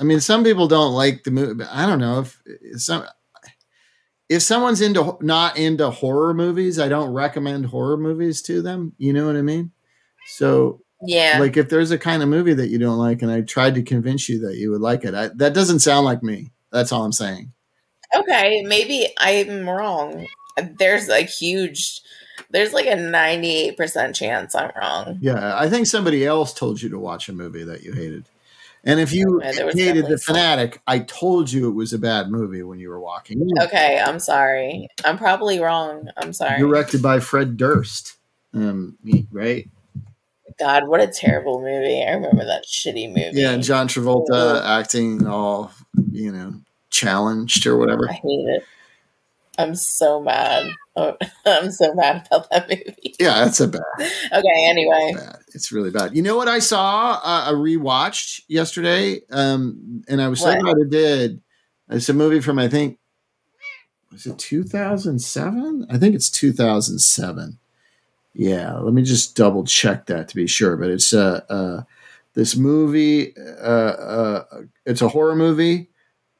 [0.00, 1.54] I mean, some people don't like the movie.
[1.54, 2.42] But I don't know if
[2.80, 3.04] some
[4.30, 8.92] if someone's into not into horror movies, I don't recommend horror movies to them.
[8.96, 9.72] You know what I mean?
[10.28, 11.38] So, Yeah.
[11.40, 13.82] like, if there's a kind of movie that you don't like, and I tried to
[13.82, 16.52] convince you that you would like it, I, that doesn't sound like me.
[16.70, 17.52] That's all I'm saying.
[18.14, 20.26] Okay, maybe I'm wrong.
[20.78, 22.00] There's a huge,
[22.50, 25.18] there's like a 98% chance I'm wrong.
[25.20, 28.26] Yeah, I think somebody else told you to watch a movie that you hated.
[28.84, 32.30] And if you Yeah, hated The some- Fanatic, I told you it was a bad
[32.30, 33.40] movie when you were walking.
[33.40, 33.62] in.
[33.64, 34.88] Okay, I'm sorry.
[35.04, 36.08] I'm probably wrong.
[36.16, 36.58] I'm sorry.
[36.58, 38.16] Directed by Fred Durst.
[38.54, 38.96] Um,
[39.30, 39.68] right?
[40.58, 42.02] God, what a terrible movie.
[42.02, 43.30] I remember that shitty movie.
[43.40, 45.72] Yeah, John Travolta acting all,
[46.10, 46.54] you know,
[46.90, 48.08] challenged or whatever.
[48.10, 48.64] I hate it.
[49.58, 50.72] I'm so mad.
[50.96, 53.14] Oh, I'm so mad about that movie.
[53.18, 55.12] Yeah, that's a bad, Okay, anyway.
[55.14, 55.38] bad.
[55.54, 56.16] It's really bad.
[56.16, 57.20] You know what I saw?
[57.22, 60.60] Uh, I rewatched yesterday, um, and I was so What?
[60.60, 61.40] glad I did.
[61.90, 62.98] It's a movie from I think
[64.12, 65.86] was it 2007?
[65.88, 67.58] I think it's 2007.
[68.34, 70.76] Yeah, let me just double check that to be sure.
[70.76, 71.82] But it's uh, uh
[72.34, 73.36] this movie.
[73.36, 74.44] Uh, uh,
[74.86, 75.88] it's a horror movie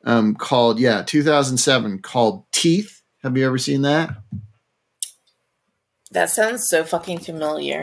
[0.04, 2.99] um, called yeah 2007 called Teeth.
[3.22, 4.16] Have you ever seen that?
[6.12, 7.82] That sounds so fucking familiar.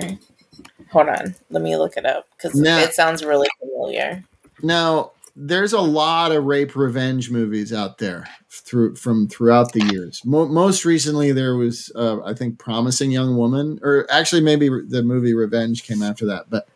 [0.91, 1.36] Hold on.
[1.50, 4.23] Let me look it up because it sounds really familiar.
[4.63, 10.21] Now, there's a lot of rape revenge movies out there through from throughout the years.
[10.26, 15.04] Mo- most recently, there was, uh, I think, "Promising Young Woman," or actually, maybe the
[15.04, 16.50] movie Revenge came after that.
[16.50, 16.67] But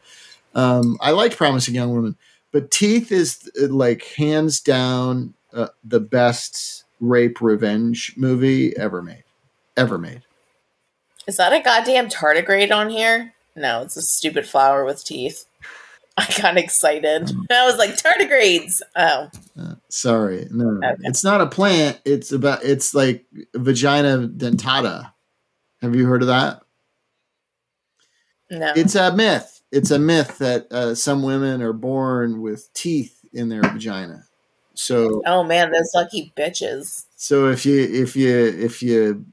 [0.54, 2.16] um, I liked "Promising Young Woman."
[2.52, 9.24] But Teeth is uh, like hands down uh, the best rape revenge movie ever made.
[9.76, 10.22] Ever made.
[11.28, 13.34] Is that a goddamn tardigrade on here?
[13.56, 15.46] No, it's a stupid flower with teeth.
[16.18, 17.32] I got excited.
[17.50, 18.82] I was like, tardigrades.
[18.96, 21.02] Oh, Uh, sorry, no, Okay.
[21.04, 22.00] it's not a plant.
[22.06, 25.12] It's about it's like vagina dentata.
[25.82, 26.62] Have you heard of that?
[28.50, 28.74] no.
[28.76, 29.62] It's a myth.
[29.72, 34.26] It's a myth that uh, some women are born with teeth in their vagina.
[34.82, 37.06] So, oh man, those lucky bitches.
[37.16, 39.24] so if you if you if you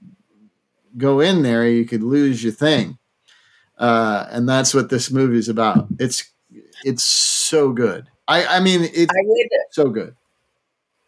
[0.99, 2.99] go in there, you could lose your thing,
[3.79, 5.87] uh, and that's what this movie is about.
[5.99, 6.31] It's
[6.85, 8.09] it's so good.
[8.29, 9.49] I I mean it's I would.
[9.71, 10.15] so good.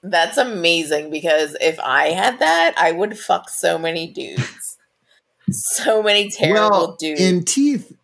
[0.02, 4.78] That's amazing because if I had that, I would fuck so many dudes.
[5.50, 7.20] so many terrible well, dudes.
[7.20, 7.94] in teeth,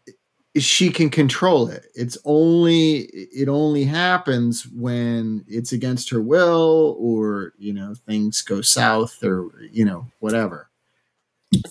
[0.59, 1.87] she can control it.
[1.95, 8.61] It's only it only happens when it's against her will, or you know things go
[8.63, 10.69] south, or you know whatever.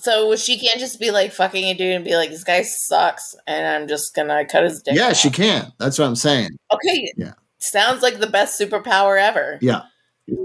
[0.00, 3.34] so she can't just be like fucking a dude and be like, this guy sucks,
[3.46, 4.94] and I'm just gonna cut his dick.
[4.94, 5.16] Yeah, off.
[5.16, 5.72] she can.
[5.78, 6.50] That's what I'm saying.
[6.72, 7.12] Okay.
[7.16, 7.34] Yeah.
[7.58, 9.58] Sounds like the best superpower ever.
[9.60, 9.82] Yeah.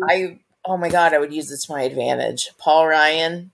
[0.10, 2.52] I oh my god, I would use this to my advantage.
[2.58, 3.52] Paul Ryan.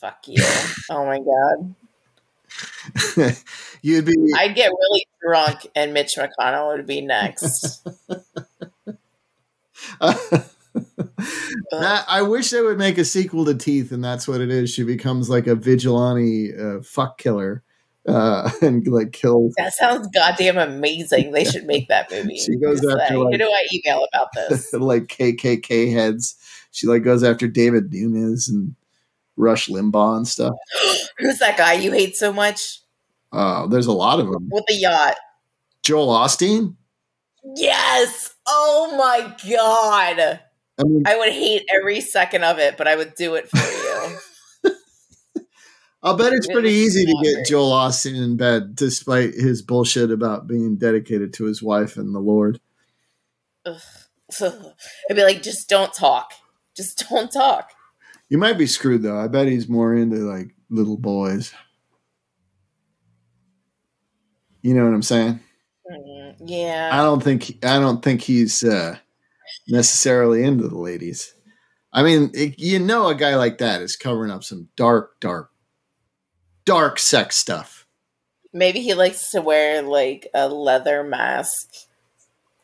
[0.00, 0.42] Fuck you.
[0.90, 1.74] oh my god.
[3.82, 7.84] You'd be I'd get really drunk and Mitch McConnell would be next.
[10.00, 14.70] that, I wish they would make a sequel to Teeth, and that's what it is.
[14.70, 17.62] She becomes like a vigilante uh, fuck killer
[18.08, 19.54] uh, and like kills.
[19.58, 21.32] That sounds goddamn amazing.
[21.32, 22.38] They should make that movie.
[22.38, 24.72] She goes after, like- Who do I email about this?
[24.72, 26.36] like KKK heads.
[26.70, 28.74] She like goes after Devin Nunes and
[29.36, 30.54] Rush Limbaugh and stuff.
[31.18, 32.80] Who's that guy you hate so much
[33.32, 34.48] Uh, there's a lot of them.
[34.50, 35.16] with the yacht?
[35.82, 36.76] Joel Osteen?
[37.56, 38.34] Yes.
[38.46, 40.40] Oh my god.
[40.78, 43.58] I mean, I would hate every second of it, but I would do it for
[43.58, 44.72] you.
[46.02, 50.46] I'll bet it's pretty easy to get Joel Osteen in bed, despite his bullshit about
[50.48, 52.60] being dedicated to his wife and the Lord.
[53.64, 53.80] Ugh.
[54.40, 56.32] I'd be like, just don't talk.
[56.76, 57.70] Just don't talk.
[58.32, 59.18] You might be screwed though.
[59.18, 61.52] I bet he's more into like little boys.
[64.62, 65.38] You know what I'm saying?
[65.92, 66.96] Mm, I yeah.
[66.96, 68.96] don't think I don't think he's uh,
[69.68, 71.34] necessarily into the ladies.
[71.92, 75.50] I mean, it, you know, a guy like that is covering up some dark, dark,
[76.64, 77.86] dark sex stuff.
[78.54, 81.68] Maybe he likes to wear like a leather mask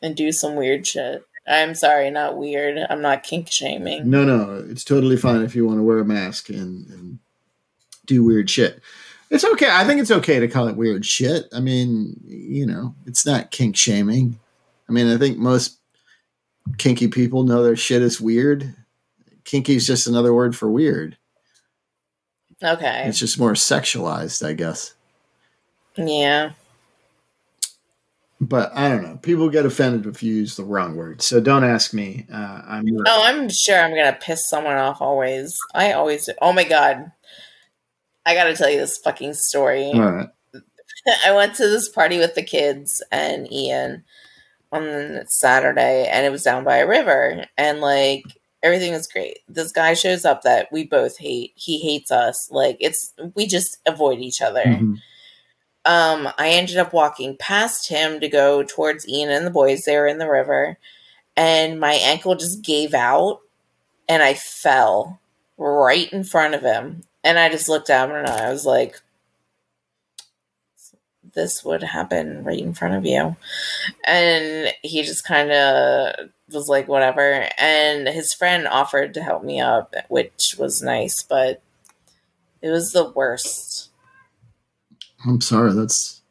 [0.01, 1.21] and do some weird shit.
[1.49, 2.77] I'm sorry, not weird.
[2.89, 4.09] I'm not kink shaming.
[4.09, 7.19] No, no, it's totally fine if you want to wear a mask and, and
[8.05, 8.81] do weird shit.
[9.31, 9.69] It's okay.
[9.69, 11.45] I think it's okay to call it weird shit.
[11.53, 14.39] I mean, you know, it's not kink shaming.
[14.87, 15.79] I mean, I think most
[16.77, 18.75] kinky people know their shit is weird.
[19.43, 21.17] Kinky is just another word for weird.
[22.63, 23.03] Okay.
[23.05, 24.93] It's just more sexualized, I guess.
[25.95, 26.51] Yeah.
[28.41, 29.17] But I don't know.
[29.17, 31.21] People get offended if you use the wrong word.
[31.21, 32.25] So don't ask me.
[32.31, 35.57] Uh, I'm Oh, I'm sure I'm gonna piss someone off always.
[35.75, 36.33] I always do.
[36.41, 37.11] Oh my god.
[38.25, 39.91] I gotta tell you this fucking story.
[39.91, 40.29] all right.
[41.25, 44.03] I went to this party with the kids and Ian
[44.71, 48.23] on Saturday, and it was down by a river, and like
[48.61, 49.39] everything was great.
[49.47, 51.53] This guy shows up that we both hate.
[51.55, 52.49] He hates us.
[52.51, 54.63] Like it's we just avoid each other.
[54.63, 54.97] Mhm.
[55.89, 59.85] Um, I ended up walking past him to go towards Ian and the boys.
[59.85, 60.77] They were in the river,
[61.35, 63.39] and my ankle just gave out,
[64.07, 65.19] and I fell
[65.57, 67.05] right in front of him.
[67.23, 69.01] And I just looked at him and I was like,
[71.33, 73.35] "This would happen right in front of you,"
[74.05, 79.59] and he just kind of was like, "Whatever." And his friend offered to help me
[79.59, 81.61] up, which was nice, but
[82.61, 83.88] it was the worst.
[85.27, 85.73] I'm sorry.
[85.73, 86.21] That's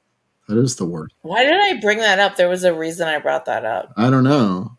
[0.49, 1.12] that is the word.
[1.22, 2.36] Why did I bring that up?
[2.36, 3.93] There was a reason I brought that up.
[3.97, 4.76] I don't know.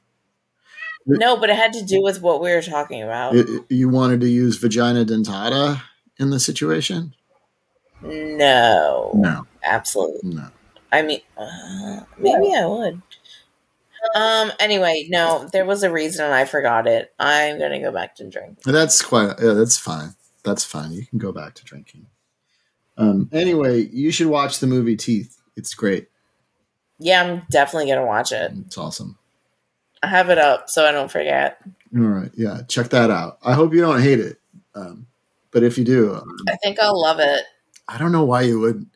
[1.05, 3.35] No, but it had to do with what we were talking about.
[3.35, 5.81] It- it- you wanted to use vagina dentata
[6.17, 7.13] in the situation?
[8.01, 10.29] no, No, absolutely.
[10.35, 10.47] no.
[10.91, 13.01] I mean, uh, maybe I would.
[14.15, 14.51] Um.
[14.59, 17.13] Anyway, no, there was a reason and I forgot it.
[17.19, 18.61] I'm gonna go back to drink.
[18.63, 19.35] That's quite.
[19.41, 20.15] Yeah, that's fine.
[20.43, 20.93] That's fine.
[20.93, 22.07] You can go back to drinking.
[22.99, 23.29] Um.
[23.31, 25.41] Anyway, you should watch the movie Teeth.
[25.55, 26.09] It's great.
[26.99, 28.51] Yeah, I'm definitely gonna watch it.
[28.67, 29.17] It's awesome.
[30.03, 31.57] I have it up so I don't forget.
[31.95, 32.31] All right.
[32.35, 32.61] Yeah.
[32.67, 33.39] Check that out.
[33.43, 34.37] I hope you don't hate it.
[34.75, 35.07] Um,
[35.51, 37.43] but if you do, um, I think I'll love it.
[37.87, 38.89] I don't know why you wouldn't.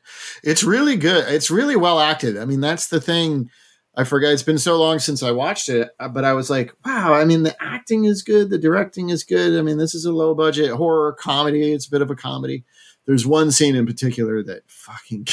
[0.43, 1.25] It's really good.
[1.27, 2.37] It's really well acted.
[2.37, 3.49] I mean, that's the thing.
[3.95, 4.33] I forgot.
[4.33, 7.13] It's been so long since I watched it, uh, but I was like, wow.
[7.13, 8.49] I mean, the acting is good.
[8.49, 9.57] The directing is good.
[9.57, 11.73] I mean, this is a low budget horror comedy.
[11.73, 12.63] It's a bit of a comedy.
[13.05, 15.27] There's one scene in particular that fucking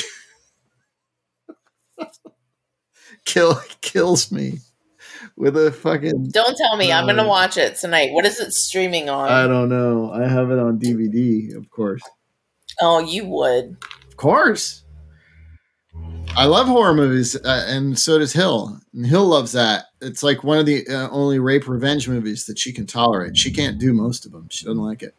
[3.25, 4.59] kill kills me
[5.37, 6.29] with a fucking.
[6.31, 6.93] Don't tell me.
[6.93, 8.13] I'm Uh, gonna watch it tonight.
[8.13, 9.29] What is it streaming on?
[9.29, 10.11] I don't know.
[10.13, 12.03] I have it on DVD, of course.
[12.81, 13.77] oh, you would.
[14.09, 14.85] Of course.
[16.37, 18.79] I love horror movies, uh, and so does Hill.
[18.95, 19.87] And Hill loves that.
[20.01, 23.37] It's like one of the uh, only rape revenge movies that she can tolerate.
[23.37, 24.47] She can't do most of them.
[24.51, 25.15] She doesn't like it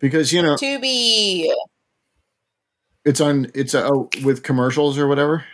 [0.00, 1.48] because you know Tubi.
[3.04, 3.50] it's on.
[3.54, 5.44] It's uh, oh, with commercials or whatever.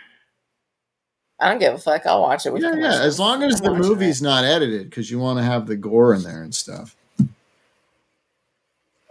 [1.39, 2.05] I don't give a fuck.
[2.07, 3.01] I'll watch it with Yeah, yeah.
[3.01, 3.87] As long as I'm the watching it.
[3.89, 6.95] movie's not edited, because you want to have the gore in there and stuff.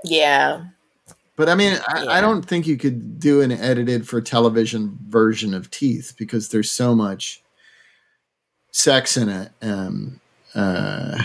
[0.03, 0.65] Yeah.
[1.37, 2.11] But I mean, I, Yeah.
[2.11, 6.71] I don't think you could do an edited for television version of Teeth because there's
[6.71, 7.43] so much
[8.73, 9.53] sex in it.
[9.63, 10.21] Um,
[10.55, 11.23] uh,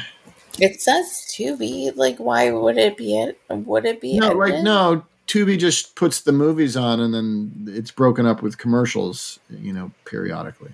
[0.60, 1.96] It says Tubi.
[1.96, 3.40] Like, why would it be it?
[3.50, 4.20] Would it be?
[4.20, 8.58] no, like no, Tubi just puts the movies on and then it's broken up with
[8.58, 10.74] commercials, you know, periodically.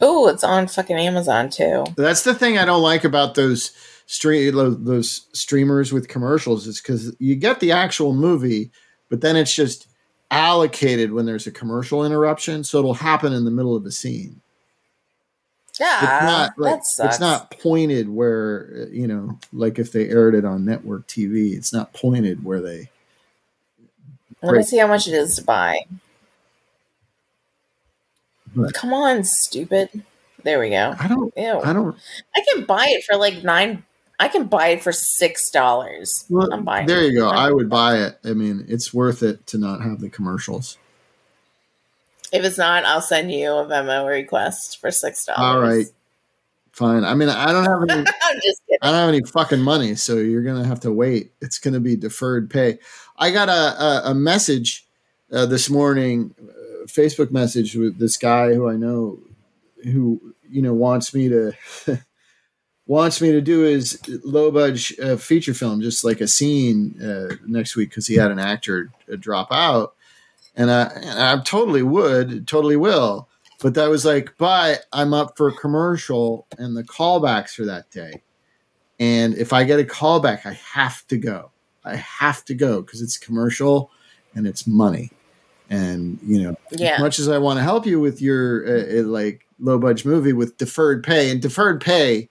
[0.00, 1.84] Oh, it's on fucking Amazon too.
[1.96, 3.72] That's the thing I don't like about those
[4.06, 4.54] stream
[4.84, 8.70] those streamers with commercials is because you get the actual movie,
[9.08, 9.88] but then it's just
[10.30, 14.40] allocated when there's a commercial interruption, so it'll happen in the middle of a scene.
[15.78, 17.14] Yeah, it's not like that sucks.
[17.14, 21.72] it's not pointed where you know, like if they aired it on network TV, it's
[21.72, 22.90] not pointed where they
[24.42, 25.80] Let me see how much it is to buy.
[28.54, 28.74] What?
[28.74, 30.02] Come on, stupid.
[30.42, 30.94] There we go.
[30.98, 31.32] I don't.
[31.36, 31.60] Ew.
[31.60, 31.96] I don't.
[32.34, 33.84] I can buy it for like nine.
[34.18, 36.24] I can buy it for six dollars.
[36.28, 36.86] Well, I'm buying.
[36.86, 37.12] there it.
[37.12, 37.28] you go.
[37.28, 38.18] I would buy it.
[38.24, 40.78] I mean, it's worth it to not have the commercials.
[42.32, 45.40] If it's not, I'll send you a Venmo request for six dollars.
[45.40, 45.86] All right.
[46.72, 47.04] Fine.
[47.04, 48.06] I mean, I don't have any.
[48.22, 48.78] I'm just kidding.
[48.82, 51.32] I don't have any fucking money, so you're gonna have to wait.
[51.40, 52.78] It's gonna be deferred pay.
[53.18, 54.86] I got a a, a message
[55.32, 59.18] uh, this morning, uh, Facebook message with this guy who I know,
[59.84, 61.52] who you know wants me to
[62.86, 67.34] wants me to do his low budget uh, feature film, just like a scene uh,
[67.46, 69.94] next week because he had an actor uh, drop out,
[70.56, 73.28] and I and I totally would, totally will.
[73.60, 77.90] But that was like, but I'm up for a commercial and the callbacks for that
[77.90, 78.22] day.
[78.98, 81.50] And if I get a callback, I have to go.
[81.84, 83.90] I have to go because it's commercial
[84.34, 85.10] and it's money.
[85.68, 86.94] And you know, Yeah.
[86.94, 90.06] as much as I want to help you with your uh, uh, like low budget
[90.06, 92.28] movie with deferred pay and deferred pay,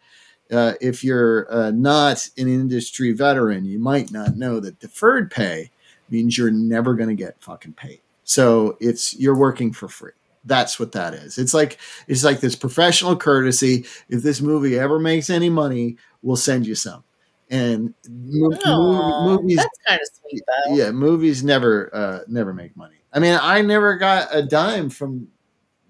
[0.51, 5.69] uh, if you're uh, not an industry veteran, you might not know that deferred pay
[6.09, 8.01] means you're never going to get fucking paid.
[8.29, 10.11] So it's you're working for free.
[10.45, 11.37] That's what that is.
[11.39, 13.85] It's like it's like this professional courtesy.
[14.07, 17.03] If this movie ever makes any money, we'll send you some.
[17.49, 20.75] And mo- Aw, mo- movies, That's kind of sweet though.
[20.75, 22.97] yeah, movies never uh, never make money.
[23.11, 25.29] I mean, I never got a dime from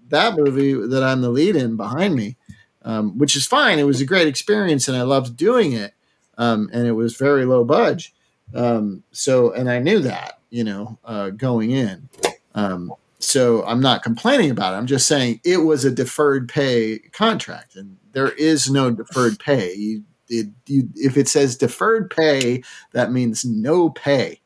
[0.08, 2.36] that movie that I'm the lead in behind me,
[2.82, 3.78] um, which is fine.
[3.78, 5.92] It was a great experience, and I loved doing it.
[6.38, 8.14] Um, and it was very low budge.
[8.54, 12.08] Um, so, and I knew that, you know, uh, going in.
[12.54, 14.76] Um, so I'm not complaining about it.
[14.78, 19.74] I'm just saying it was a deferred pay contract, and there is no deferred pay.
[19.74, 24.40] You, it, you, if it says deferred pay, that means no pay.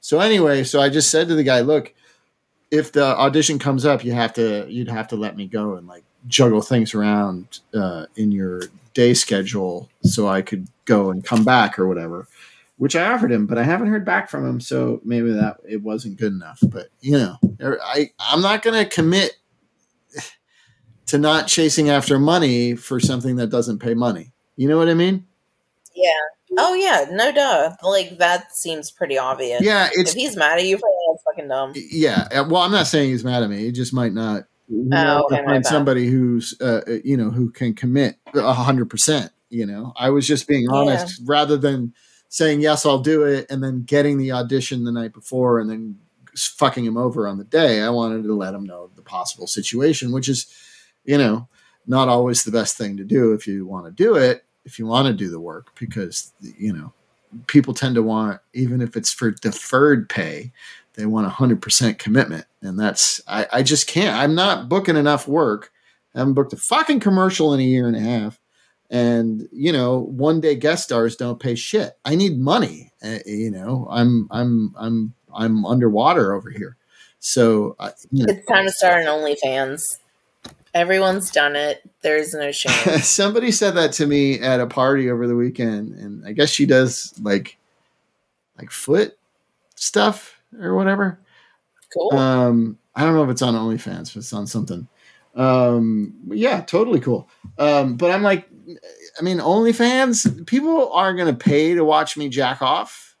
[0.00, 1.94] So anyway, so I just said to the guy, "Look,
[2.70, 5.86] if the audition comes up, you have to you'd have to let me go and
[5.86, 8.62] like juggle things around uh, in your
[8.92, 12.26] day schedule so I could go and come back or whatever."
[12.80, 15.82] Which I offered him, but I haven't heard back from him, so maybe that it
[15.82, 16.60] wasn't good enough.
[16.62, 19.36] But you know, I I'm not going to commit
[21.08, 24.32] to not chasing after money for something that doesn't pay money.
[24.56, 25.26] You know what I mean?
[25.94, 26.56] Yeah.
[26.56, 27.76] Oh yeah, no duh.
[27.82, 29.60] Like that seems pretty obvious.
[29.60, 31.72] Yeah, it's If he's mad at you for that, that's fucking dumb.
[31.74, 32.28] yeah.
[32.34, 33.58] uh, Well, I'm not saying he's mad at me.
[33.58, 34.44] He just might not.
[34.94, 39.32] Oh, okay, find somebody who's uh, uh, you know who can commit a hundred percent.
[39.50, 41.92] You know, I was just being honest rather than
[42.30, 45.98] saying yes, I'll do it, and then getting the audition the night before and then
[46.34, 47.82] fucking him over on the day.
[47.82, 50.46] I wanted to let him know the possible situation, which is,
[51.04, 51.48] you know,
[51.86, 54.86] not always the best thing to do if you want to do it, if you
[54.86, 56.92] want to do the work, because you know
[57.46, 60.52] people tend to want even if it's for deferred pay
[60.94, 65.72] they want 100% commitment and that's I, I just can't i'm not booking enough work
[66.14, 68.39] i haven't booked a fucking commercial in a year and a half
[68.90, 73.50] and you know one day guest stars don't pay shit i need money uh, you
[73.50, 76.76] know i'm i'm i'm i'm underwater over here
[77.22, 79.98] so I, you know, It's time to start an OnlyFans.
[80.72, 81.82] Everyone's done it.
[82.00, 82.98] There's no shame.
[83.02, 86.64] somebody said that to me at a party over the weekend and i guess she
[86.64, 87.58] does like
[88.58, 89.18] like foot
[89.76, 91.20] stuff or whatever
[91.92, 92.16] Cool.
[92.16, 94.88] Um, I don't know if it's on OnlyFans, but it's on something.
[95.34, 97.28] Um, yeah, totally cool.
[97.58, 98.48] Um, but I'm like,
[99.18, 103.16] I mean, OnlyFans, people aren't going to pay to watch me jack off.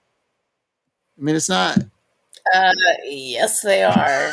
[1.18, 1.78] I mean, it's not
[2.54, 2.72] Uh,
[3.04, 4.32] yes, they are.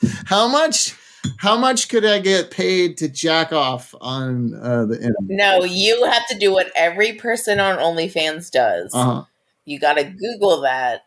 [0.26, 0.96] how much.
[1.36, 5.14] How much could I get paid to jack off on uh, the internet?
[5.20, 8.92] No, you have to do what every person on OnlyFans does.
[8.92, 9.24] Uh-huh.
[9.64, 11.04] You got to Google that,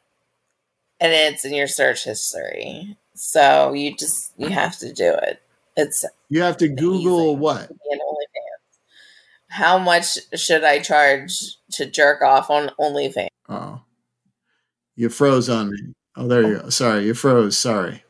[1.01, 2.97] and it's in your search history.
[3.13, 5.41] So you just you have to do it.
[5.76, 7.69] It's You have to Google what?
[7.69, 8.05] an OnlyFans.
[9.56, 11.32] How much should I charge
[11.72, 13.28] to jerk off on OnlyFans?
[13.47, 13.80] Oh,
[14.97, 15.93] you froze on me.
[16.18, 16.70] Oh, there you go.
[16.70, 17.58] Sorry, you froze.
[17.58, 18.03] Sorry.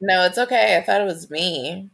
[0.00, 0.76] No, it's okay.
[0.76, 1.90] I thought it was me.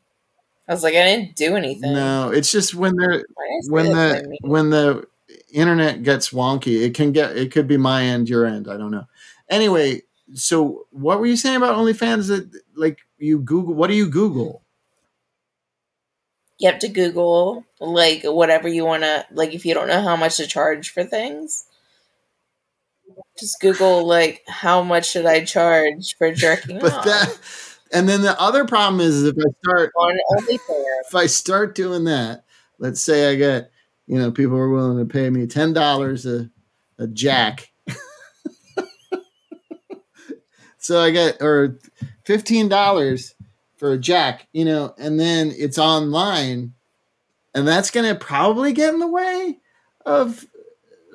[0.66, 1.92] I was like, I didn't do anything.
[1.92, 5.06] No, it's just when they're Why did I say when the when the
[5.52, 8.90] internet gets wonky it can get it could be my end your end i don't
[8.90, 9.04] know
[9.50, 10.00] anyway
[10.32, 14.62] so what were you saying about onlyfans that like you google what do you google
[16.58, 20.16] you have to Google like whatever you want to like if you don't know how
[20.16, 21.64] much to charge for things.
[23.38, 27.38] Just Google like how much should I charge for jerking but off that
[27.92, 29.92] and then the other problem is if i start
[31.06, 32.44] if i start doing that
[32.78, 33.70] let's say i get
[34.06, 36.50] you know people are willing to pay me $10 a,
[37.02, 37.70] a jack
[40.88, 41.78] So I get or
[42.24, 43.34] fifteen dollars
[43.76, 46.72] for a jack, you know, and then it's online,
[47.54, 49.58] and that's gonna probably get in the way
[50.06, 50.46] of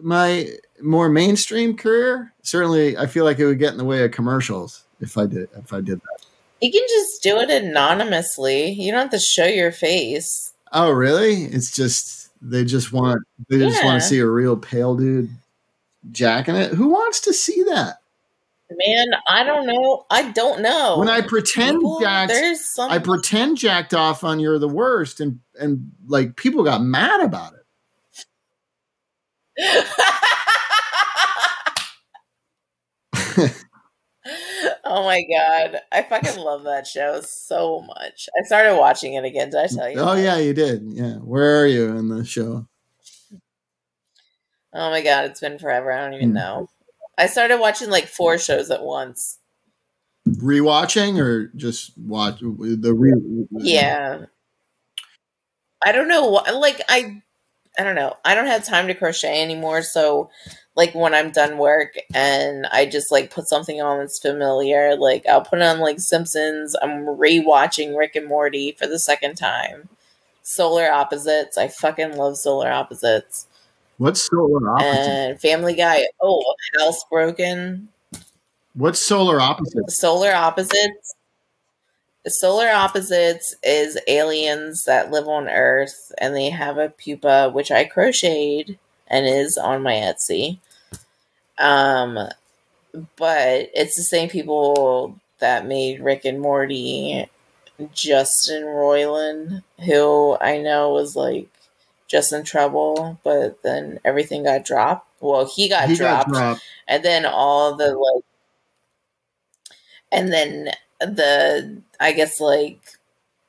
[0.02, 0.50] my
[0.82, 2.34] more mainstream career.
[2.42, 5.50] Certainly, I feel like it would get in the way of commercials if I did
[5.58, 6.26] if I did that.
[6.62, 8.72] You can just do it anonymously.
[8.72, 10.54] You don't have to show your face.
[10.72, 11.44] Oh, really?
[11.44, 15.30] It's just they just want they just want to see a real pale dude
[16.12, 16.72] jacking it.
[16.72, 17.98] Who wants to see that?
[18.72, 20.06] Man, I don't know.
[20.10, 20.98] I don't know.
[20.98, 25.20] When I pretend People- jacked, there's some I pretend jacked off on you're the worst,
[25.20, 27.60] and and like people got mad about it.
[34.86, 35.80] oh my god.
[35.92, 38.30] I fucking love that show so much.
[38.40, 39.50] I started watching it again.
[39.50, 40.00] Did I tell you?
[40.00, 40.22] Oh that?
[40.22, 40.84] yeah, you did.
[40.86, 42.68] Yeah, where are you in the show?
[44.76, 45.92] Oh my god, it's been forever.
[45.92, 46.36] I don't even Hmm.
[46.36, 46.70] know.
[47.18, 49.40] I started watching like four shows at once.
[50.28, 53.14] Rewatching or just watch the re?
[53.52, 54.26] Yeah.
[55.86, 57.22] I don't know what like I
[57.78, 58.16] I don't know.
[58.24, 60.30] I don't have time to crochet anymore, so
[60.76, 65.26] like when I'm done work and I just like put something on that's familiar, like
[65.28, 66.76] I'll put on like Simpsons.
[66.82, 69.90] I'm rewatching Rick and Morty for the second time.
[70.42, 71.58] Solar Opposites.
[71.58, 73.48] I fucking love Solar Opposites.
[73.98, 74.88] What's solar opposite?
[74.90, 76.08] And Family Guy.
[76.22, 76.44] Oh,
[76.80, 77.88] Housebroken.
[78.74, 79.92] What's solar opposite?
[79.92, 81.16] Solar Opposites.
[82.26, 87.84] Solar Opposites is aliens that live on Earth and they have a pupa, which I
[87.86, 90.60] crocheted and is on my Etsy.
[91.60, 92.18] Um,
[93.16, 97.30] but it's the same people that made Rick and Morty.
[97.94, 101.50] Justin Roiland, who I know was like
[102.14, 105.10] just in trouble, but then everything got dropped.
[105.20, 106.62] Well, he got He dropped got dropped.
[106.88, 108.24] and then all the like
[110.12, 112.80] and then the i guess like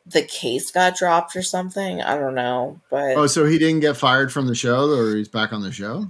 [0.06, 3.96] the case got dropped or something i don't know but Oh, so he didn't get
[3.98, 6.08] fired from the show, or he's back on the show?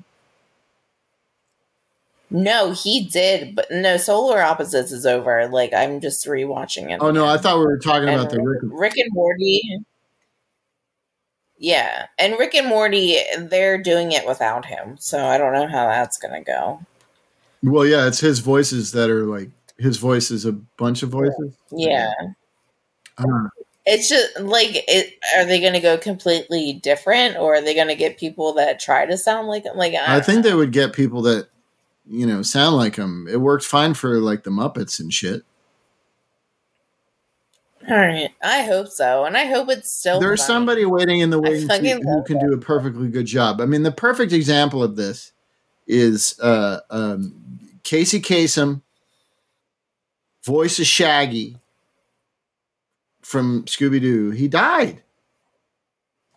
[2.31, 7.11] no he did but no solar opposites is over like i'm just rewatching it Oh
[7.11, 8.63] no, I thought we were talking And about the Rick.
[8.65, 9.81] rick and morty
[11.65, 15.87] yeah and rick and morty they're doing it without him so i don't know how
[15.87, 16.79] that's gonna go
[17.63, 19.49] Well, yeah, it's his voices that are like
[19.79, 21.55] his voice is a bunch of voices.
[21.73, 22.13] yeah
[23.17, 23.25] I.
[23.87, 27.89] It's just like, it, are they going to go completely different, or are they going
[27.89, 29.77] to get people that try to sound like him?
[29.77, 29.95] like?
[29.95, 30.51] I don't think know.
[30.51, 31.49] they would get people that
[32.09, 33.27] you know sound like him.
[33.31, 35.43] It worked fine for like the Muppets and shit.
[37.89, 40.19] All right, I hope so, and I hope it's still.
[40.19, 40.55] There's funny.
[40.55, 43.61] somebody waiting in the wings who, can do a perfectly good job.
[43.61, 45.33] I mean, the perfect example of this
[45.87, 48.81] is uh, um, Casey Kasem,
[50.45, 51.57] voice of Shaggy
[53.21, 54.31] from Scooby Doo.
[54.31, 55.03] He died,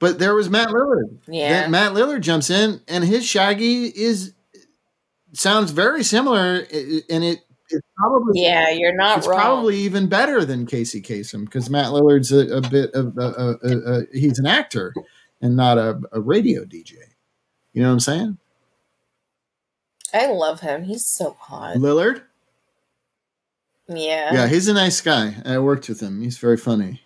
[0.02, 1.18] but there was Matt Lillard.
[1.28, 1.62] Yeah.
[1.62, 4.34] Then Matt Lillard jumps in, and his Shaggy is
[5.32, 6.68] sounds very similar,
[7.10, 7.40] and it
[7.98, 9.40] probably Yeah, you're not it's wrong.
[9.40, 14.02] probably even better than Casey Kasem because Matt Lillard's a, a bit of a, a,
[14.18, 14.94] he's an actor
[15.42, 16.94] and not a, a radio DJ.
[17.74, 18.38] You know what I'm saying?
[20.14, 20.84] I love him.
[20.86, 21.76] He's so hot.
[21.78, 22.24] Lillard?
[23.88, 24.34] Yeah.
[24.34, 25.36] Yeah, he's a nice guy.
[25.46, 26.22] I worked with him.
[26.22, 27.02] He's very funny.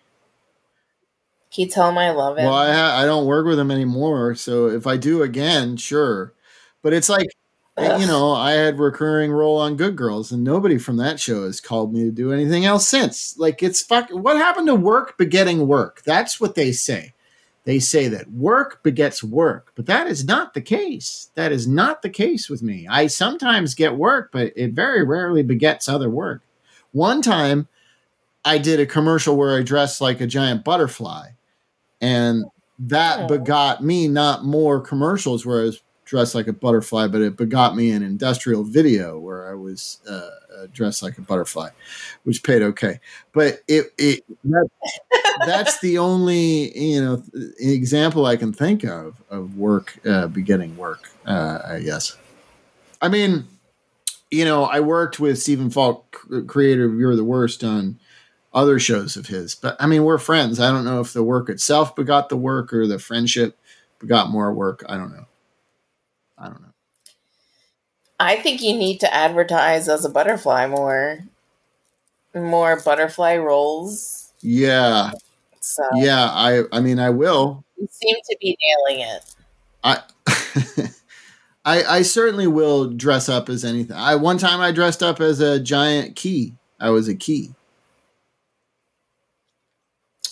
[1.53, 2.45] Can you tell him I love him?
[2.45, 6.33] Well, I ha- I don't work with him anymore, so if I do again, sure.
[6.81, 7.27] But it's like.
[7.77, 11.61] You know, I had recurring role on Good Girls, and nobody from that show has
[11.61, 13.37] called me to do anything else since.
[13.37, 14.09] Like it's fuck.
[14.09, 16.01] What happened to work begetting work?
[16.03, 17.13] That's what they say.
[17.63, 21.29] They say that work begets work, but that is not the case.
[21.35, 22.87] That is not the case with me.
[22.89, 26.41] I sometimes get work, but it very rarely begets other work.
[26.91, 27.67] One time,
[28.43, 31.29] I did a commercial where I dressed like a giant butterfly,
[32.01, 32.45] and
[32.79, 33.27] that Oh.
[33.27, 37.73] begot me not more commercials where I was dressed like a butterfly, but it begot
[37.73, 41.69] me an industrial video where I was uh, uh, dressed like a butterfly,
[42.23, 42.99] which paid okay.
[43.31, 44.67] But it, it that,
[45.45, 47.23] that's the only you know
[47.59, 51.09] example I can think of of work uh, begetting work.
[51.25, 52.17] Uh, I guess.
[53.01, 53.47] I mean,
[54.29, 57.97] you know, I worked with Stephen Falk, creator of You're the Worst, on
[58.53, 59.55] other shows of his.
[59.55, 60.59] But I mean, we're friends.
[60.59, 63.57] I don't know if the work itself begot the work or the friendship
[63.97, 64.83] begot more work.
[64.89, 65.25] I don't know.
[66.41, 66.73] I don't know.
[68.19, 71.19] I think you need to advertise as a butterfly more.
[72.35, 74.33] More butterfly roles.
[74.41, 75.11] Yeah,
[75.59, 76.29] So yeah.
[76.31, 77.63] I I mean, I will.
[77.77, 78.57] you seem to be
[78.89, 79.35] nailing it.
[79.83, 80.01] I.
[81.63, 83.95] I, I certainly will dress up as anything.
[83.95, 87.51] I one time I dressed up as a giant key I was a key.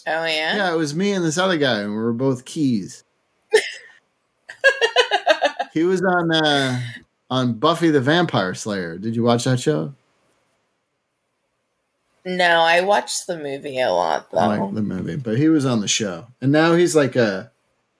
[0.07, 0.55] Oh yeah.
[0.55, 3.03] Yeah, it was me and this other guy, and we were both keys.
[5.73, 6.81] he was on uh,
[7.29, 8.97] on Buffy the Vampire Slayer.
[8.97, 9.93] Did you watch that show?
[12.25, 14.39] No, I watched the movie a lot though.
[14.39, 17.51] I like the movie, but he was on the show, and now he's like a,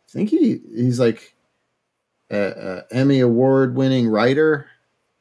[0.07, 1.35] I think he he's like
[2.29, 4.67] a, a Emmy award winning writer.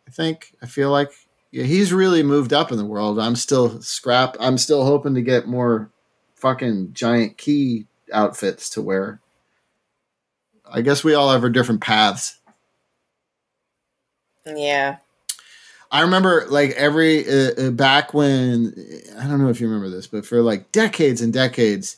[0.06, 1.12] I think I feel like
[1.50, 3.18] yeah, he's really moved up in the world.
[3.18, 4.36] I'm still scrap.
[4.40, 5.90] I'm still hoping to get more
[6.34, 9.20] fucking giant key outfits to wear.
[10.70, 12.38] I guess we all have our different paths.
[14.46, 14.98] yeah.
[15.90, 18.74] I remember like every uh, uh, back when
[19.18, 21.96] I don't know if you remember this, but for like decades and decades,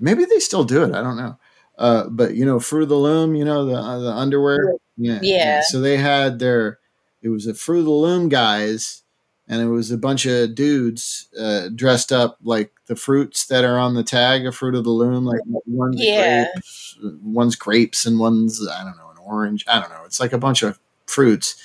[0.00, 0.94] maybe they still do it.
[0.94, 1.38] I don't know.
[1.78, 4.74] Uh, but you know, Fruit of the Loom, you know the uh, the underwear.
[4.96, 5.60] Yeah, Yeah.
[5.62, 6.78] So they had their.
[7.22, 9.02] It was a Fruit of the Loom guys,
[9.50, 13.78] and it was a bunch of dudes uh, dressed up like the fruits that are
[13.78, 15.24] on the tag of Fruit of the Loom.
[15.26, 16.44] Like one's Yeah.
[16.54, 19.64] grapes, one's grapes, and one's I don't know an orange.
[19.68, 20.04] I don't know.
[20.06, 21.56] It's like a bunch of fruits,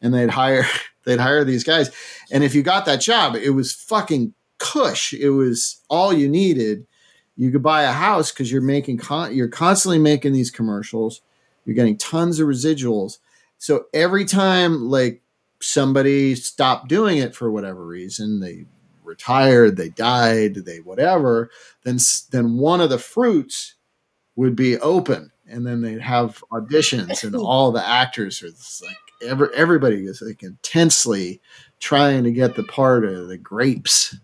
[0.00, 0.64] and they'd hire
[1.04, 1.90] they'd hire these guys,
[2.30, 5.12] and if you got that job, it was fucking cush.
[5.12, 6.86] It was all you needed.
[7.36, 11.20] You could buy a house because you're making con- you're constantly making these commercials.
[11.64, 13.18] You're getting tons of residuals.
[13.58, 15.20] So every time like
[15.64, 18.66] somebody stopped doing it for whatever reason, they
[19.02, 21.50] retired, they died, they whatever,
[21.84, 21.98] then
[22.30, 23.74] then one of the fruits
[24.36, 28.48] would be open and then they'd have auditions and all the actors are
[28.86, 31.40] like every, everybody is like intensely
[31.80, 34.16] trying to get the part of the grapes.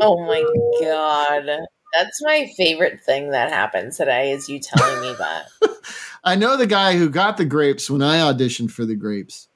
[0.00, 0.42] Oh my
[0.80, 1.58] god.
[1.94, 5.46] That's my favorite thing that happened today is you telling me that.
[6.24, 9.48] I know the guy who got the grapes when I auditioned for the grapes.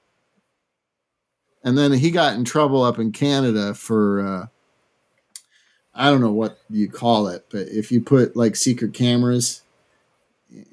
[1.64, 4.46] And then he got in trouble up in Canada for uh
[5.94, 9.62] I don't know what you call it, but if you put like secret cameras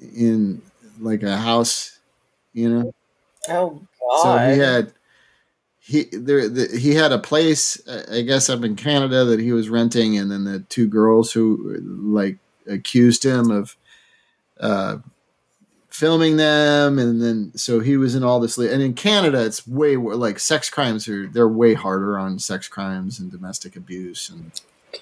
[0.00, 0.62] in
[1.00, 1.98] like a house,
[2.52, 2.94] you know.
[3.48, 4.22] Oh god.
[4.22, 4.92] So he had
[5.86, 7.80] he there the, he had a place
[8.10, 11.78] I guess up in Canada that he was renting, and then the two girls who
[12.02, 13.76] like accused him of
[14.58, 14.96] uh,
[15.88, 18.58] filming them, and then so he was in all this.
[18.58, 23.20] And in Canada, it's way like sex crimes are they're way harder on sex crimes
[23.20, 24.50] and domestic abuse and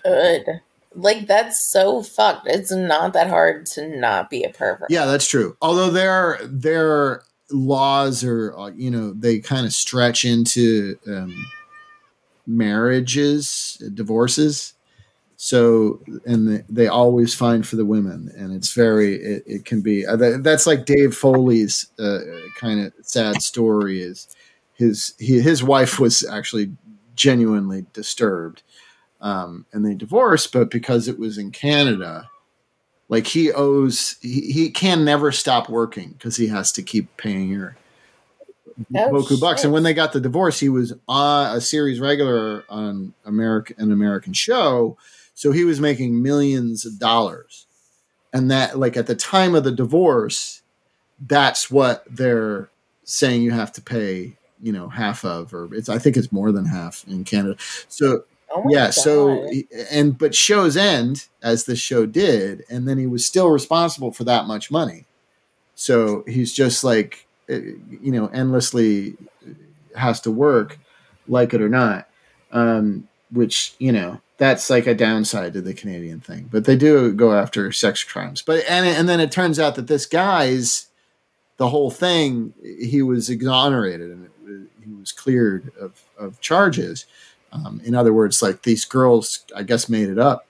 [0.02, 0.60] Good.
[0.94, 2.46] Like that's so fucked.
[2.46, 4.90] It's not that hard to not be a pervert.
[4.90, 5.56] Yeah, that's true.
[5.60, 11.46] Although their their laws are, uh, you know, they kind of stretch into um,
[12.46, 14.74] marriages, divorces.
[15.36, 19.82] So, and they, they always find for the women, and it's very, it, it can
[19.82, 20.06] be.
[20.06, 22.20] Uh, that, that's like Dave Foley's uh,
[22.58, 24.00] kind of sad story.
[24.00, 24.28] Is
[24.74, 26.72] his he, his wife was actually
[27.14, 28.62] genuinely disturbed,
[29.20, 32.30] um, and they divorced, but because it was in Canada,
[33.08, 37.52] like he owes he, he can never stop working because he has to keep paying
[37.52, 37.76] her
[38.94, 39.62] Oh, boku bucks.
[39.62, 43.92] And when they got the divorce he was on a series regular on american an
[43.92, 44.96] american show.
[45.34, 47.66] So he was making millions of dollars.
[48.32, 50.62] And that like at the time of the divorce
[51.20, 52.68] that's what they're
[53.04, 56.50] saying you have to pay you know half of or it's i think it's more
[56.50, 57.56] than half in canada.
[57.88, 58.94] So Oh yeah God.
[58.94, 59.50] so
[59.90, 64.24] and but shows end as this show did and then he was still responsible for
[64.24, 65.04] that much money.
[65.74, 69.16] So he's just like uh, you know endlessly
[69.96, 70.78] has to work
[71.26, 72.08] like it or not
[72.52, 76.48] um which you know that's like a downside to the canadian thing.
[76.50, 78.42] But they do go after sex crimes.
[78.42, 80.86] But and and then it turns out that this guy's
[81.56, 87.06] the whole thing he was exonerated and it, he was cleared of of charges
[87.54, 90.46] um, in other words, like these girls, I guess, made it up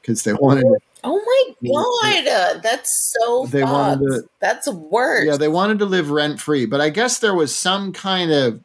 [0.00, 0.64] because they wanted.
[1.04, 3.72] Oh my god, that's so They fucked.
[3.72, 5.24] wanted to- That's worse.
[5.26, 8.60] Yeah, they wanted to live rent free, but I guess there was some kind of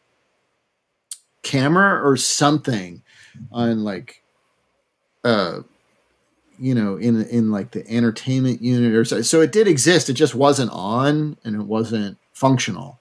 [1.43, 3.01] camera or something
[3.51, 4.21] on like,
[5.23, 5.61] uh,
[6.59, 9.21] you know, in in like the entertainment unit or so.
[9.21, 10.09] So it did exist.
[10.09, 12.99] It just wasn't on and it wasn't functional.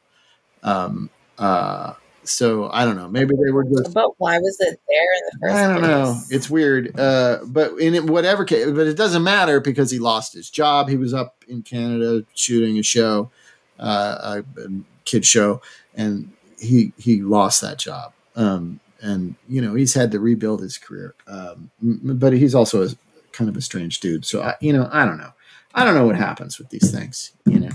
[0.62, 1.94] Um, uh,
[2.28, 3.08] so I don't know.
[3.08, 6.20] Maybe they were just but why was it there in the first I don't know.
[6.30, 6.98] It's weird.
[6.98, 10.88] Uh, but in whatever case, but it doesn't matter because he lost his job.
[10.88, 13.30] He was up in Canada shooting a show,
[13.78, 14.68] uh, a, a
[15.04, 15.60] kid show,
[15.94, 18.12] and he he lost that job.
[18.34, 21.14] Um, and you know he's had to rebuild his career.
[21.26, 22.88] Um, but he's also a,
[23.32, 24.24] kind of a strange dude.
[24.24, 25.32] So I, you know, I don't know.
[25.74, 27.32] I don't know what happens with these things.
[27.44, 27.70] You know,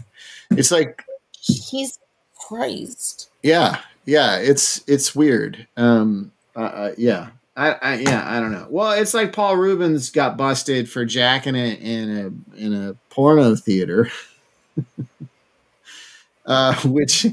[0.52, 1.04] it's like
[1.39, 1.99] he's
[2.47, 3.30] Christ.
[3.43, 5.68] yeah, yeah, it's it's weird.
[5.78, 8.68] Um, uh, uh, yeah, I, I yeah, I don't know.
[8.70, 13.56] Well, it's like Paul Reubens got busted for jacking it in a in a porno
[13.56, 14.10] theater.
[16.45, 17.28] uh, which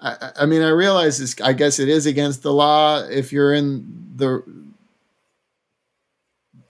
[0.00, 1.40] I, I mean, I realize this.
[1.40, 4.42] I guess it is against the law if you're in the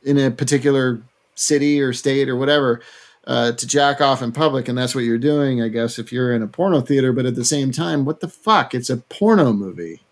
[0.02, 1.02] in a particular
[1.34, 2.80] city or state or whatever
[3.26, 5.62] uh, to jack off in public, and that's what you're doing.
[5.62, 8.28] I guess if you're in a porno theater, but at the same time, what the
[8.28, 8.74] fuck?
[8.74, 10.02] It's a porno movie.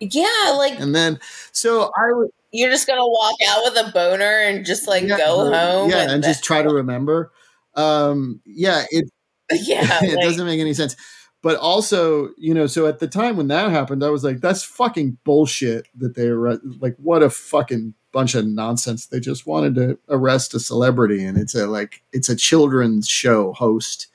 [0.00, 1.20] Yeah, like And then,
[1.52, 5.50] so I would you're just gonna walk out with a boner and just like go
[5.52, 5.90] home.
[5.90, 7.32] yeah, and, just try to remember.
[7.74, 9.10] Um, yeah, it
[9.52, 10.96] yeah, it like- doesn't make any sense.
[11.42, 14.62] But also, you know, so at the time when that happened, I was like, that's
[14.62, 16.60] fucking bullshit that they arrest.
[16.80, 19.06] Like, what a fucking bunch of nonsense.
[19.06, 23.52] They just wanted to arrest a celebrity, and it's a like, it's a children's show
[23.52, 24.08] host,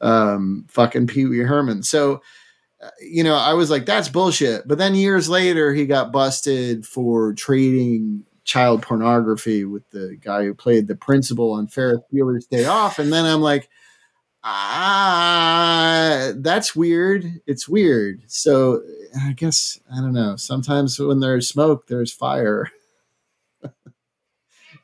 [0.00, 1.82] um, fucking Pee Wee Herman.
[1.82, 2.22] So,
[2.82, 4.66] uh, you know, I was like, that's bullshit.
[4.66, 10.54] But then years later, he got busted for trading child pornography with the guy who
[10.54, 12.98] played the principal on Ferris Bueller's Day Off.
[12.98, 13.68] And then I'm like,
[14.44, 17.40] ah, that's weird.
[17.46, 18.22] It's weird.
[18.26, 18.82] So
[19.20, 20.36] I guess, I don't know.
[20.36, 22.70] Sometimes when there's smoke, there's fire.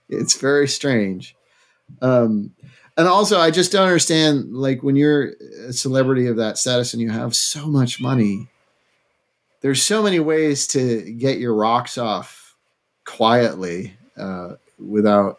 [0.08, 1.36] it's very strange.
[2.02, 2.52] Um,
[2.96, 4.52] and also, I just don't understand.
[4.52, 5.34] Like when you're
[5.68, 8.48] a celebrity of that status and you have so much money,
[9.60, 12.56] there's so many ways to get your rocks off
[13.04, 15.38] quietly uh, without.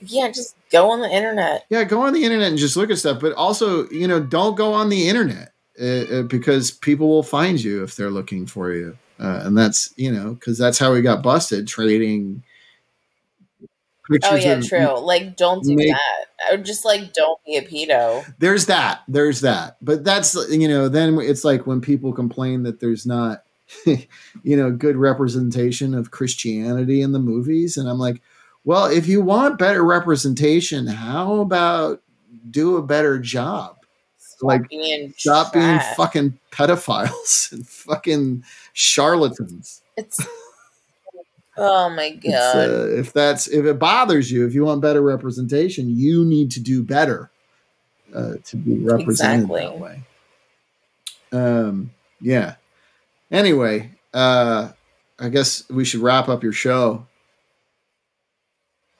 [0.00, 1.66] yeah, just go on the internet.
[1.70, 3.20] Yeah, go on the internet and just look at stuff.
[3.20, 7.62] But also, you know, don't go on the internet uh, uh, because people will find
[7.62, 11.02] you if they're looking for you, uh, and that's you know because that's how we
[11.02, 12.42] got busted trading.
[14.10, 14.98] Pictures Oh yeah, true.
[15.00, 16.52] Like, don't do make- that.
[16.52, 18.24] Or just like, don't be a pedo.
[18.38, 22.78] there's that there's that but that's you know then it's like when people complain that
[22.78, 23.42] there's not
[23.86, 28.20] you know good representation of christianity in the movies and i'm like
[28.64, 32.02] well if you want better representation how about
[32.50, 33.76] do a better job
[34.18, 38.44] Stop Like, being stop being fucking pedophiles and fucking
[38.74, 40.18] charlatans It's
[41.58, 42.68] oh my god.
[42.68, 46.60] Uh, if that's if it bothers you if you want better representation you need to
[46.60, 47.30] do better
[48.14, 49.60] uh, to be represented Exactly.
[49.60, 50.02] that way
[51.32, 51.90] um
[52.20, 52.54] yeah
[53.30, 54.70] anyway uh
[55.18, 57.06] i guess we should wrap up your show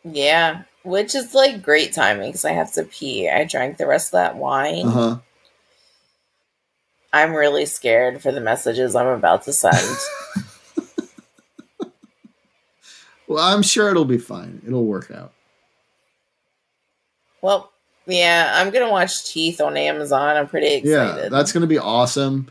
[0.08, 3.28] yeah, which is like great timing because I have to pee.
[3.28, 4.86] I drank the rest of that wine.
[4.86, 5.16] uh-huh
[7.12, 9.96] I'm really scared for the messages I'm about to send.
[13.28, 15.32] well i'm sure it'll be fine it'll work out
[17.42, 17.70] well,
[18.08, 20.36] yeah, I'm gonna watch Teeth on Amazon.
[20.36, 21.22] I'm pretty excited.
[21.22, 22.48] yeah that's gonna be awesome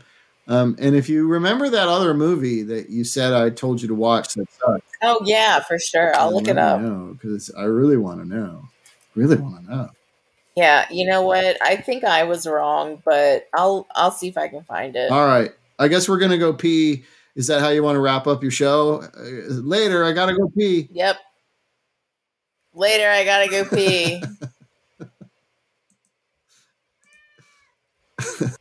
[0.48, 3.94] um and if you remember that other movie that you said i told you to
[3.94, 6.14] watch that sucked oh yeah, for sure.
[6.16, 6.80] I'll look it up.
[7.12, 8.62] because i really want to know
[9.16, 9.90] really want to know
[10.56, 11.58] Yeah, you know what?
[11.62, 15.10] I think I was wrong, but I'll I'll see if I can find it.
[15.10, 15.50] All right.
[15.78, 17.04] I guess we're gonna go pee.
[17.36, 19.02] Is that how you want to wrap up your show?
[19.16, 20.88] Uh, later, I gotta go pee.
[20.90, 21.18] Yep.
[22.72, 24.22] Later, I gotta go pee.